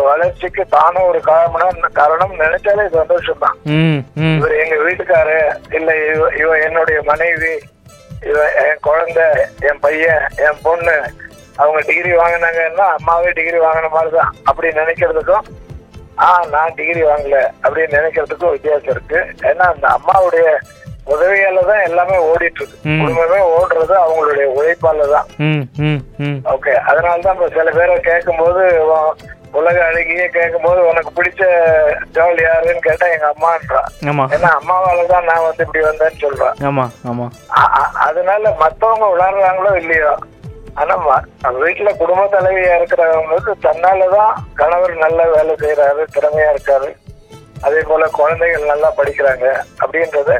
வளர்ச்சிக்கு 0.03 0.63
தானும் 0.69 1.07
ஒரு 1.09 1.19
காரணம் 1.23 1.81
காரணம் 1.93 2.33
நினைச்சாலே 2.41 2.85
சந்தோஷம் 2.95 3.43
தான் 3.43 3.57
இவர் 4.35 4.59
எங்க 4.61 4.77
வீட்டுக்காரு 4.83 5.37
இல்ல 5.71 5.89
இவ 6.41 6.51
என்னுடைய 6.65 6.99
மனைவி 7.05 7.53
இவ 8.25 8.37
என் 8.63 8.81
குழந்தை 8.81 9.27
என் 9.69 9.81
பையன் 9.81 10.23
என் 10.45 10.61
பொண்ணு 10.63 10.95
அவங்க 11.57 11.79
டிகிரி 11.87 12.11
வாங்கினாங்கன்னா 12.15 12.87
அம்மாவே 12.97 13.31
டிகிரி 13.31 13.59
வாங்கின 13.59 13.89
மாதிரி 13.91 14.11
தான் 14.11 14.33
அப்படி 14.45 14.69
நினைக்கிறதுக்கும் 14.75 15.47
ஆ 16.17 16.29
நான் 16.51 16.75
டிகிரி 16.75 17.01
வாங்கல 17.03 17.35
அப்படின்னு 17.63 17.97
நினைக்கிறதுக்கும் 17.97 18.53
வித்தியாசம் 18.53 18.93
இருக்கு. 18.93 19.19
ஏன்னா 19.49 19.65
அந்த 19.73 19.87
அம்மாவுடைய 19.89 20.47
உதவியால 21.13 21.63
தான் 21.69 21.85
எல்லாமே 21.87 22.17
ஓடிட்டு 22.29 22.61
இருக்கு. 22.61 22.77
குடும்பமே 23.01 23.39
ஓடுறது 23.55 23.95
அவங்களுடைய 24.03 24.45
உழைப்பால 24.57 25.07
தான். 25.15 25.27
ஓகே. 26.55 26.73
அதனால 26.91 27.17
தான் 27.25 27.35
இப்ப 27.37 27.49
சில 27.57 27.69
பேரை 27.77 27.95
கேட்கும்போது 28.09 28.63
உலக 29.59 29.77
அழகியே 29.89 30.25
கேட்கும்போது 30.35 30.79
உனக்கு 30.89 31.11
பிடிச்ச 31.17 31.43
ஜோல் 32.15 32.41
யாருன்னு 32.43 32.83
கேட்டா 32.87 33.05
எங்க 33.13 33.27
அம்மான்றா. 33.33 33.81
ஏன்னா 34.35 34.49
அம்மாவால 34.59 35.05
தான் 35.13 35.27
நான் 35.29 35.45
வந்து 35.47 35.63
இப்படி 35.65 35.81
வந்தேன்னு 35.85 36.23
சொல்றேன். 36.25 36.55
அதனால 38.07 38.51
மத்தவங்க 38.63 39.07
விளையாடுறாங்களோ 39.13 39.71
இல்லையோ 39.81 40.11
ஆனா 40.81 40.95
வீட்டுல 41.63 41.89
குடும்ப 42.01 42.23
தலைவியா 42.33 42.73
இருக்கிறவங்களுக்கு 42.79 43.53
தன்னாலதான் 43.65 44.33
கணவர் 44.59 44.93
நல்ல 45.05 45.19
வேலை 45.33 45.53
செய்யறாரு 45.63 46.03
திறமையா 46.15 46.49
இருக்காரு. 46.53 46.89
அதே 47.67 47.81
போல 47.89 48.03
குழந்தைகள் 48.17 48.71
நல்லா 48.71 48.89
படிக்கிறாங்க 48.99 49.47
அப்படின்றத 49.83 50.31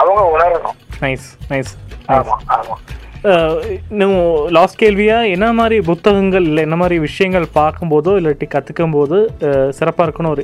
அவங்க 0.00 0.22
உணரணும். 0.34 0.78
நைஸ் 1.04 1.26
நைஸ் 1.50 1.72
ஆமா 2.14 2.36
ஆமா. 2.56 2.76
இன்னும் 3.86 4.18
லாஸ்ட் 4.56 4.80
கேள்வியா 4.82 5.16
என்ன 5.34 5.46
மாதிரி 5.58 5.76
புத்தகங்கள் 5.88 6.44
இல்லை 6.50 6.62
என்ன 6.66 6.76
மாதிரி 6.82 6.96
விஷயங்கள் 7.06 7.46
பார்க்கும்போதோ 7.56 8.12
இல்லாட்டி 8.18 8.46
கற்றுக்கும் 8.52 8.94
போது 8.96 9.16
சிறப்பாக 9.78 10.06
இருக்குன்னு 10.06 10.32
ஒரு 10.34 10.42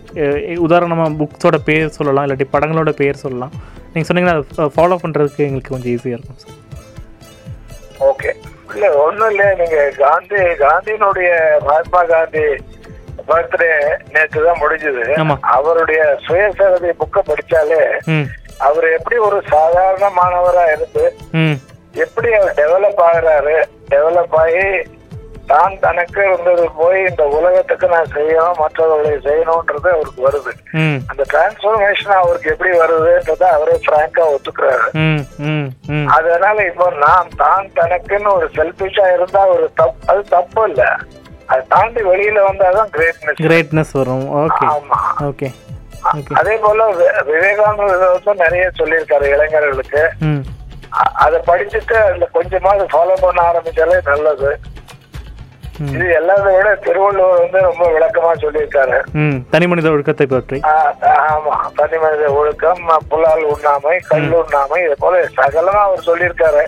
உதாரணமாக 0.67 1.17
புக்ஸோட 1.21 1.59
பேர் 1.69 1.95
சொல்லலாம் 1.99 2.25
இல்லாட்டி 2.27 2.49
படங்களோட 2.55 2.93
பேர் 3.01 3.23
சொல்லலாம். 3.25 3.55
நீங்கள் 3.93 4.09
சொன்னீங்கன்னா 4.09 4.37
அதை 4.37 4.69
ஃபாலோ 4.77 4.99
பண்ணுறதுக்கு 5.03 5.47
எங்களுக்கு 5.49 5.75
கொஞ்சம் 5.75 5.93
ஈஸியாக 5.95 6.19
இருக்கும் 6.19 6.41
சார் 6.43 6.59
ஓகே 8.11 8.31
இல்ல 8.75 8.87
ஒண்ணும் 9.05 9.31
இல்ல. 9.33 9.45
நீங்க 9.61 9.79
காந்தி 10.03 10.41
காந்தியினுடைய 10.63 11.31
மகாத்மா 11.67 12.03
காந்தி 12.13 12.45
பர்த்டே 13.29 13.69
நேற்று 14.15 14.47
தான் 14.47 14.61
முடிஞ்சது. 14.63 15.03
அவருடைய 15.57 16.01
சுயசரிதை 16.27 16.93
புக்கை 17.01 17.21
படிச்சாலே 17.29 17.83
ம். 18.15 18.27
அவர் 18.59 18.87
எப்படி 18.97 19.17
ஒரு 19.19 19.43
சாதாரண 19.51 20.09
மாணவரா 20.21 20.65
இருந்து 20.73 21.05
எப்படி 22.05 22.29
அவர் 22.35 22.59
டெவலப் 22.63 23.01
ஆகுறாரு 23.07 23.57
டெவலப் 23.95 24.37
ஆகி 24.43 24.67
தான் 25.47 25.79
தனக்கு 25.79 26.21
இருந்தது 26.27 26.65
போய் 26.77 26.99
இந்த 27.09 27.25
உலகத்துக்கு 27.39 27.87
நான் 27.89 28.13
செய்யணும் 28.17 28.61
மற்றவர்களை 28.61 29.17
செய்யணும்ன்றது 29.25 29.89
அவருக்கு 29.95 30.21
வருது. 30.27 30.53
அந்த 31.11 31.23
டிரான்ஸ்பர்மேஷன் 31.33 32.15
அவருக்கு 32.21 32.53
எப்படி 32.53 32.71
வருதுன்றத 32.79 33.45
அவரே 33.57 33.77
பிராங்கா 33.89 34.25
ஒத்துக்கிறாரு. 34.35 34.87
அதனால 36.17 36.57
இப்போ 36.71 36.91
நான் 37.07 37.35
தான் 37.37 37.73
தனக்குன்னு 37.81 38.31
ஒரு 38.39 38.49
செல்பிஷா 38.59 39.07
இருந்தா 39.17 39.43
ஒரு 39.57 39.67
தப்பு 39.81 40.09
அது 40.13 40.23
தப்பு 40.37 40.63
இல்ல. 40.71 40.85
அதை 41.49 41.63
தாண்டி 41.69 42.03
வெளியில 42.03 42.45
வந்தாதான் 42.51 42.93
கிரேட்னஸ் 42.97 43.43
கிரேட்னஸ் 43.47 43.93
வரும். 44.01 44.27
ஓகே 44.45 44.67
ஆமா. 44.77 45.01
ஓகே 45.31 45.51
அதே 46.41 46.55
போல 46.65 46.87
விவேகானந்தர் 47.31 48.43
நிறைய 48.45 48.65
சொல்லியிருக்காரு 48.81 49.27
இளைஞர்களுக்கு. 49.35 50.03
அதை 51.25 51.39
படிச்சுட்டு 51.49 51.97
அதுல 52.07 52.29
கொஞ்சமாவது 52.37 52.87
ஃபாலோ 52.93 53.15
பண்ண 53.25 53.41
ஆரம்பிச்சாலே 53.51 53.99
நல்லது. 54.11 54.51
இது 55.93 56.07
எல்லாத்தை 56.19 56.51
விட 56.57 56.71
திருவள்ளுவர் 56.87 57.41
வந்து 57.43 57.61
ரொம்ப 57.69 57.85
விளக்கமா 57.95 58.33
சொல்லியிருக்காரு. 58.43 58.99
தனி 59.53 59.67
மனித 59.71 59.89
ஒழுக்கத்தை 59.95 60.27
பற்றி. 60.33 60.59
ஆமா. 61.31 61.55
தனி 61.79 61.97
மனித 62.03 62.27
ஒழுக்கம் 62.41 62.83
புலால் 63.13 63.45
உண்ணாமை 63.53 63.95
கல் 64.11 64.29
உண்ணாமை 64.41 64.79
இது 64.87 64.97
போல 65.05 65.23
சகலமா 65.39 65.81
அவர் 65.89 66.07
சொல்லியிருக்காரு. 66.11 66.63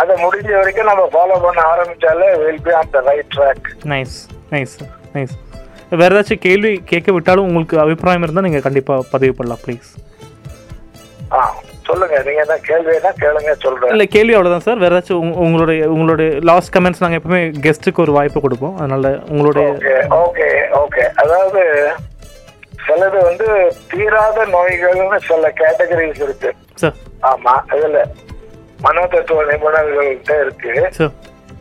அதை 0.00 0.14
முடிஞ்ச 0.24 0.50
வரைக்கும் 0.58 0.90
நம்ம 0.90 1.02
ஃபாலோ 1.14 1.36
பண்ண 1.46 1.60
ஆரம்பிச்சாலே 1.72 2.28
will 2.42 2.62
be 2.66 2.72
on 2.80 2.92
the 2.96 3.00
right 3.08 3.32
track 3.36 3.68
nice 3.92 4.16
nice 4.54 4.74
nice 5.16 5.34
வேறு 5.90 6.20
ஏதாச்சும் 6.20 6.38
கேள்வி 6.38 6.82
கேட்க 6.84 7.12
விட்டாலும் 7.12 7.46
உங்களுக்கு 7.46 7.78
அபிப்பிராயம் 7.78 8.22
இருந்தால் 8.22 8.44
நீங்கள் 8.44 8.62
கண்டிப்பாக 8.62 9.04
பதிவு 9.10 9.34
பண்ணலாம் 9.34 9.62
ப்ளீஸ் 9.66 9.90
ஆ 11.32 11.54
சொல்லுங்க. 11.82 12.22
நீங்க 12.26 12.40
என்ன 12.40 12.56
கேள்வி 12.56 12.94
என்ன 12.94 13.12
கேளுங்க 13.20 13.52
சொல்றேன். 13.52 13.90
இல்லை 13.90 14.06
கேள்வி 14.06 14.36
அவ்வளோதான் 14.36 14.56
சார் 14.58 14.78
வேறு 14.78 14.96
ஏதாச்சும் 14.96 15.12
உங்க- 15.12 15.36
உங்களுடைய 15.36 15.88
உங்களுடைய 15.88 16.38
லாஸ்ட் 16.42 16.76
கமெண்ட்ஸ் 16.76 17.00
நாங்கள் 17.00 17.20
எப்பவுமே 17.20 17.40
கெஸ்ட்டுக்கு 17.60 18.00
ஒரு 18.00 18.12
வாய்ப்பு 18.12 18.40
கொடுப்போம். 18.40 18.76
அதனால் 18.76 19.22
உங்களுடைய 19.28 19.68
ஓகே 20.10 20.48
ஓகே 20.74 21.04
அதாவது 21.14 21.62
சிலது 22.86 23.22
வந்து 23.22 23.48
தீராத 23.90 24.46
நோய்கள்னு 24.46 25.16
சில 25.26 25.52
கேட்டகரிஸ் 25.56 26.22
இருக்கு. 26.22 26.54
சார் 26.74 26.94
ஆமா 27.22 27.54
இதுல 27.70 28.00
மனோதத்துவ 28.82 29.44
நிபுணர்கள்ட்ட 29.44 30.40
இருக்கு. 30.40 30.90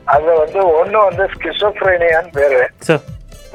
அதுல 0.06 0.34
வந்து 0.34 0.86
ஒண்ணு 0.86 1.04
வந்து 1.10 1.30
ஸ்கிசோப்ரேனியான்னு 1.34 2.32
பேரு. 2.32 2.68
சார் 2.80 3.02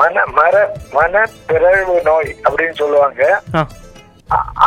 மன 0.01 0.25
மர 0.39 0.55
மன 0.97 1.25
பிறழ்வு 1.51 1.97
நோய் 2.09 2.31
அப்படின்னு 2.47 2.77
சொல்லுவாங்க. 2.83 3.23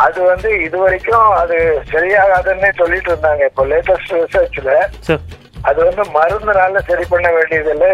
அது 0.04 0.20
வந்து 0.30 0.50
இது 0.66 0.76
வரைக்கும் 0.84 1.28
அது 1.42 1.56
சரியாகாதுன்னு 1.92 2.70
சொல்லிட்டு 2.80 3.10
இருந்தாங்க. 3.12 3.42
இப்போ 3.50 3.64
லேட்டஸ்ட் 3.72 4.16
ரிசர்ச்ல 4.20 4.72
சார். 5.08 5.22
அது 5.68 5.78
வந்து 5.88 6.04
மருந்துனால 6.18 6.80
சரி 6.90 7.04
பண்ண 7.12 7.28
வேண்டியதில்லை. 7.36 7.90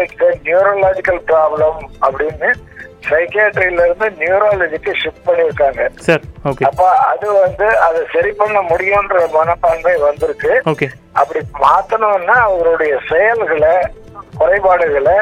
நியூரலாஜிக்கல் 0.47 1.21
ப்ராப்ளம் 1.31 1.79
அப்படின்னு 2.05 2.49
சைக்கியாட்ரியில 3.09 3.83
இருந்து 3.87 4.07
நியூராலஜிக்கு 4.21 4.91
ஷிஃப்ட் 5.01 5.29
ஓகே. 6.49 6.63
அப்ப 6.69 6.83
அது 7.11 7.27
வந்து 7.43 7.67
அதை 7.87 8.01
சரி 8.15 8.31
பண்ண 8.41 8.57
முடியும்ன்ற 8.71 9.19
மனப்பான்மை 9.37 9.93
வந்திருக்கு. 10.07 10.53
அப்படி 11.21 11.39
மாத்தணும்னா 11.65 12.37
அவருடைய 12.49 12.95
செயல்களை 13.11 13.75
குறைபாடுகளை 14.39 15.17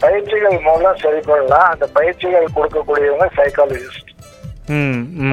பயிற்சிகள் 0.00 0.58
மூலம் 0.66 1.00
சரி 1.02 1.20
பண்ணலாம். 1.26 1.68
அந்த 1.72 1.86
பயிற்சிகள் 1.96 2.54
கொடுக்கக்கூடியவங்க 2.56 3.28
சைக்காலஜிஸ்ட் 3.38 4.06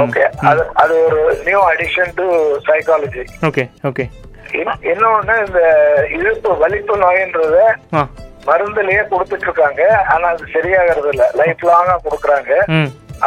ஓகே 0.04 0.22
அது 0.50 0.62
அது 0.82 0.94
ஒரு 1.08 1.20
new 1.48 1.60
addition 1.72 2.16
to 2.16 2.26
psychology 2.68 3.24
okay 3.50 3.64
okay 3.90 4.06
இன்னொன்னு 4.92 5.36
இந்த 5.46 5.62
இழுப்பு 6.18 6.52
வலிப்பு 6.62 6.96
நோயின்றத 7.02 7.58
மருந்துலயே 8.48 9.02
கொடுத்துட்டு 9.06 9.48
இருக்காங்க 9.48 9.82
ஆனா 10.14 10.26
அது 10.34 10.46
சரியாகிறது 10.54 11.10
இல்ல 11.14 11.26
லைஃப் 11.40 11.68
லாங்கா 11.70 11.96
கொடுக்குறாங்க 12.06 12.52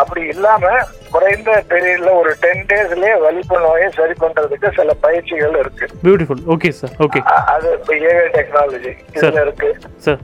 அப்படி 0.00 0.22
இல்லாம 0.32 0.64
குறைந்த 1.12 1.50
பீரியட்ல 1.70 2.10
ஒரு 2.18 2.32
டென் 2.42 2.66
டேஸ்லயே 2.68 3.14
வலிப்பு 3.24 3.56
நோயை 3.64 3.88
சரி 3.96 4.14
பண்றதுக்கு 4.20 4.68
சில 4.76 4.92
பயிற்சிகள் 5.04 5.56
இருக்கு. 5.62 5.86
பியூட்டிஃபுல் 6.04 6.42
ஓகே 6.54 6.70
சார் 6.78 6.94
ஓகே 7.06 7.20
அது 7.54 7.70
பிஹேவியர் 7.88 8.30
டெக்னாலஜி 8.36 8.92
இதுல 9.16 9.42
இருக்கு. 9.46 9.70
சார் 10.06 10.20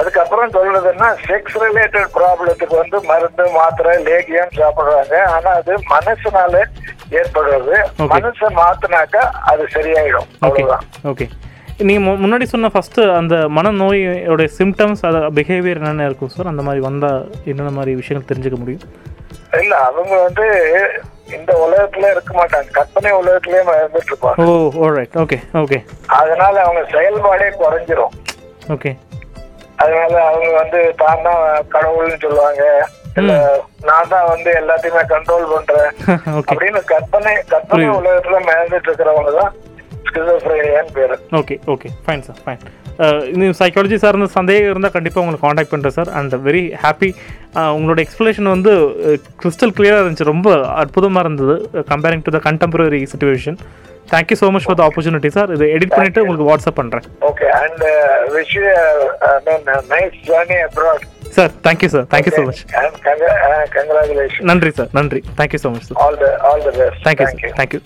அதுக்கப்புறம் 0.00 0.52
சொல்றதுன்னா 0.56 1.08
செக்ஸ் 1.26 1.56
ரிலேட்டட் 1.64 2.10
ப்ராப்ளத்துக்கு 2.16 2.76
வந்து 2.82 2.98
மருந்து 3.10 3.44
மாத்திரை 3.58 3.92
லேகியம் 4.08 4.54
சாப்பிடுறாங்க. 4.58 5.14
ஆனா 5.34 5.50
அது 5.60 5.72
மனசுனால 5.94 6.54
ஏற்படுறது. 7.18 7.74
மனசை 8.12 8.48
மாத்தினாக்கா 8.60 9.24
அது 9.50 9.64
சரியாயிடும். 9.76 10.28
ஓகே 10.48 10.62
அவ்வளவுதான். 10.62 10.86
ஓகே 11.12 11.26
நீங்கள் 11.88 12.20
முன்னாடி 12.24 12.46
சொன்ன 12.52 12.70
ஃபஸ்ட்டு 12.74 13.02
அந்த 13.16 13.36
மனநோயோட 13.56 14.44
சிம்டம்ஸ் 14.58 15.02
அது 15.08 15.18
பிஹேவியர் 15.38 15.80
என்னென்ன 15.80 16.06
இருக்கும் 16.10 16.32
சார் 16.34 16.52
அந்த 16.52 16.62
மாதிரி 16.68 16.82
வந்தால் 16.86 17.20
என்னென்ன 17.50 17.72
மாதிரி 17.78 17.94
விஷயங்கள் 18.00 18.30
தெரிஞ்சுக்க 18.30 18.58
முடியும்? 18.62 18.84
இல்ல 19.62 19.74
அவங்க 19.88 20.14
வந்து 20.26 20.46
இந்த 21.36 21.52
உலகத்துல 21.64 22.10
இருக்க 22.14 22.32
மாட்டாங்க. 22.38 22.68
கற்பனை 22.78 23.10
உலகத்திலேயே 23.20 23.62
இருந்துட்டு 23.80 24.12
இருப்பாங்க. 24.12 24.44
ஓ 24.44 24.86
ஓரைட் 24.86 25.16
ஓகே 25.24 25.38
ஓகே 25.62 25.78
அதனால 26.20 26.54
அவங்க 26.66 26.82
செயல்பாடே 26.94 27.48
குறைஞ்சிரும். 27.62 28.14
ஓகே 28.76 28.92
அதனால 29.76 30.14
அவங்க 30.28 30.50
வந்து 30.62 30.80
தான் 30.96 31.22
தான் 31.22 31.42
கடவுள்னு 31.74 32.18
சொல்லுவாங்க. 32.22 32.64
நான் 33.88 34.08
தான் 34.08 34.26
வந்து 34.28 34.50
எல்லாத்தையுமே 34.60 35.02
கண்ட்ரோல் 35.12 35.46
பண்றேன். 35.52 35.90
அப்படின்னு 36.50 36.80
கற்பனை 36.84 37.34
கற்பனை. 37.48 37.86
உலகத்துல 38.00 38.40
மேந்துட்டு 38.48 38.90
இருக்கிறவங்க 38.90 39.32
தான் 39.40 39.54
பேரு. 40.96 41.16
Okay 41.40 41.56
okay 41.66 41.88
fine 42.04 42.22
sir 42.22 42.42
fine 42.44 42.62
இன்னும் 43.32 43.56
சைக்காலஜி 43.58 43.96
சார்ந்த 43.96 44.26
சந்தேகம் 44.36 44.70
இருந்தால் 44.70 44.94
கண்டிப்பாக 44.94 45.22
உங்களுக்கு 45.22 45.46
காண்டாக்ட் 45.46 45.72
பண்ணுறேன் 45.72 45.96
சார் 45.96 46.10
அண்ட் 46.10 46.34
வெரி 46.46 46.62
ஹாப்பி 46.84 47.08
உங்களோட 47.76 47.98
எக்ஸ்ப்ளனேஷன் 48.04 48.54
வந்து 48.54 48.72
கிறிஸ்டல் 49.42 49.74
கிளியராக 49.76 50.02
இருந்துச்சு. 50.02 50.30
ரொம்ப 50.32 50.48
அற்புதமாக 50.82 51.24
இருந்தது 51.24 51.56
comparing 51.92 52.24
to 52.24 52.34
the 52.36 52.40
contemporary 52.48 53.00
situation 53.12 53.58
thank you 54.08 54.36
so 54.40 54.48
much 54.54 54.66
for 54.66 54.78
the 54.78 54.84
opportunity 54.86 55.30
sir 55.36 55.50
இதை 55.54 55.66
எடிட் 55.76 55.94
பண்ணிவிட்டு 55.94 56.22
உங்களுக்கு 56.22 56.48
வாட்ஸ்அப் 56.50 56.78
பண்ணுறேன் 56.80 57.06
okay 57.30 57.48
and 57.60 57.84
wish 58.34 58.56
nice 59.92 60.18
journey 60.28 60.58
abroad 60.66 61.04
sir 61.36 61.52
thank you 61.64 61.88
sir 61.88 62.06
thank you 62.12 62.32
so 62.36 62.42
much 62.48 62.62
congratulation 63.74 64.46
நன்றி 64.50 64.72
சார் 64.72 64.90
நன்றி. 64.98 65.20
Thank you 65.38 65.60
so 65.64 65.70
much 65.74 65.86
sir 65.88 65.98
all 66.04 66.18
the 66.18 66.28
all 66.48 66.62
the 66.66 66.72
best 66.78 67.02
thank you 67.08 67.26
sir 67.32 67.56
thank you 67.60 67.80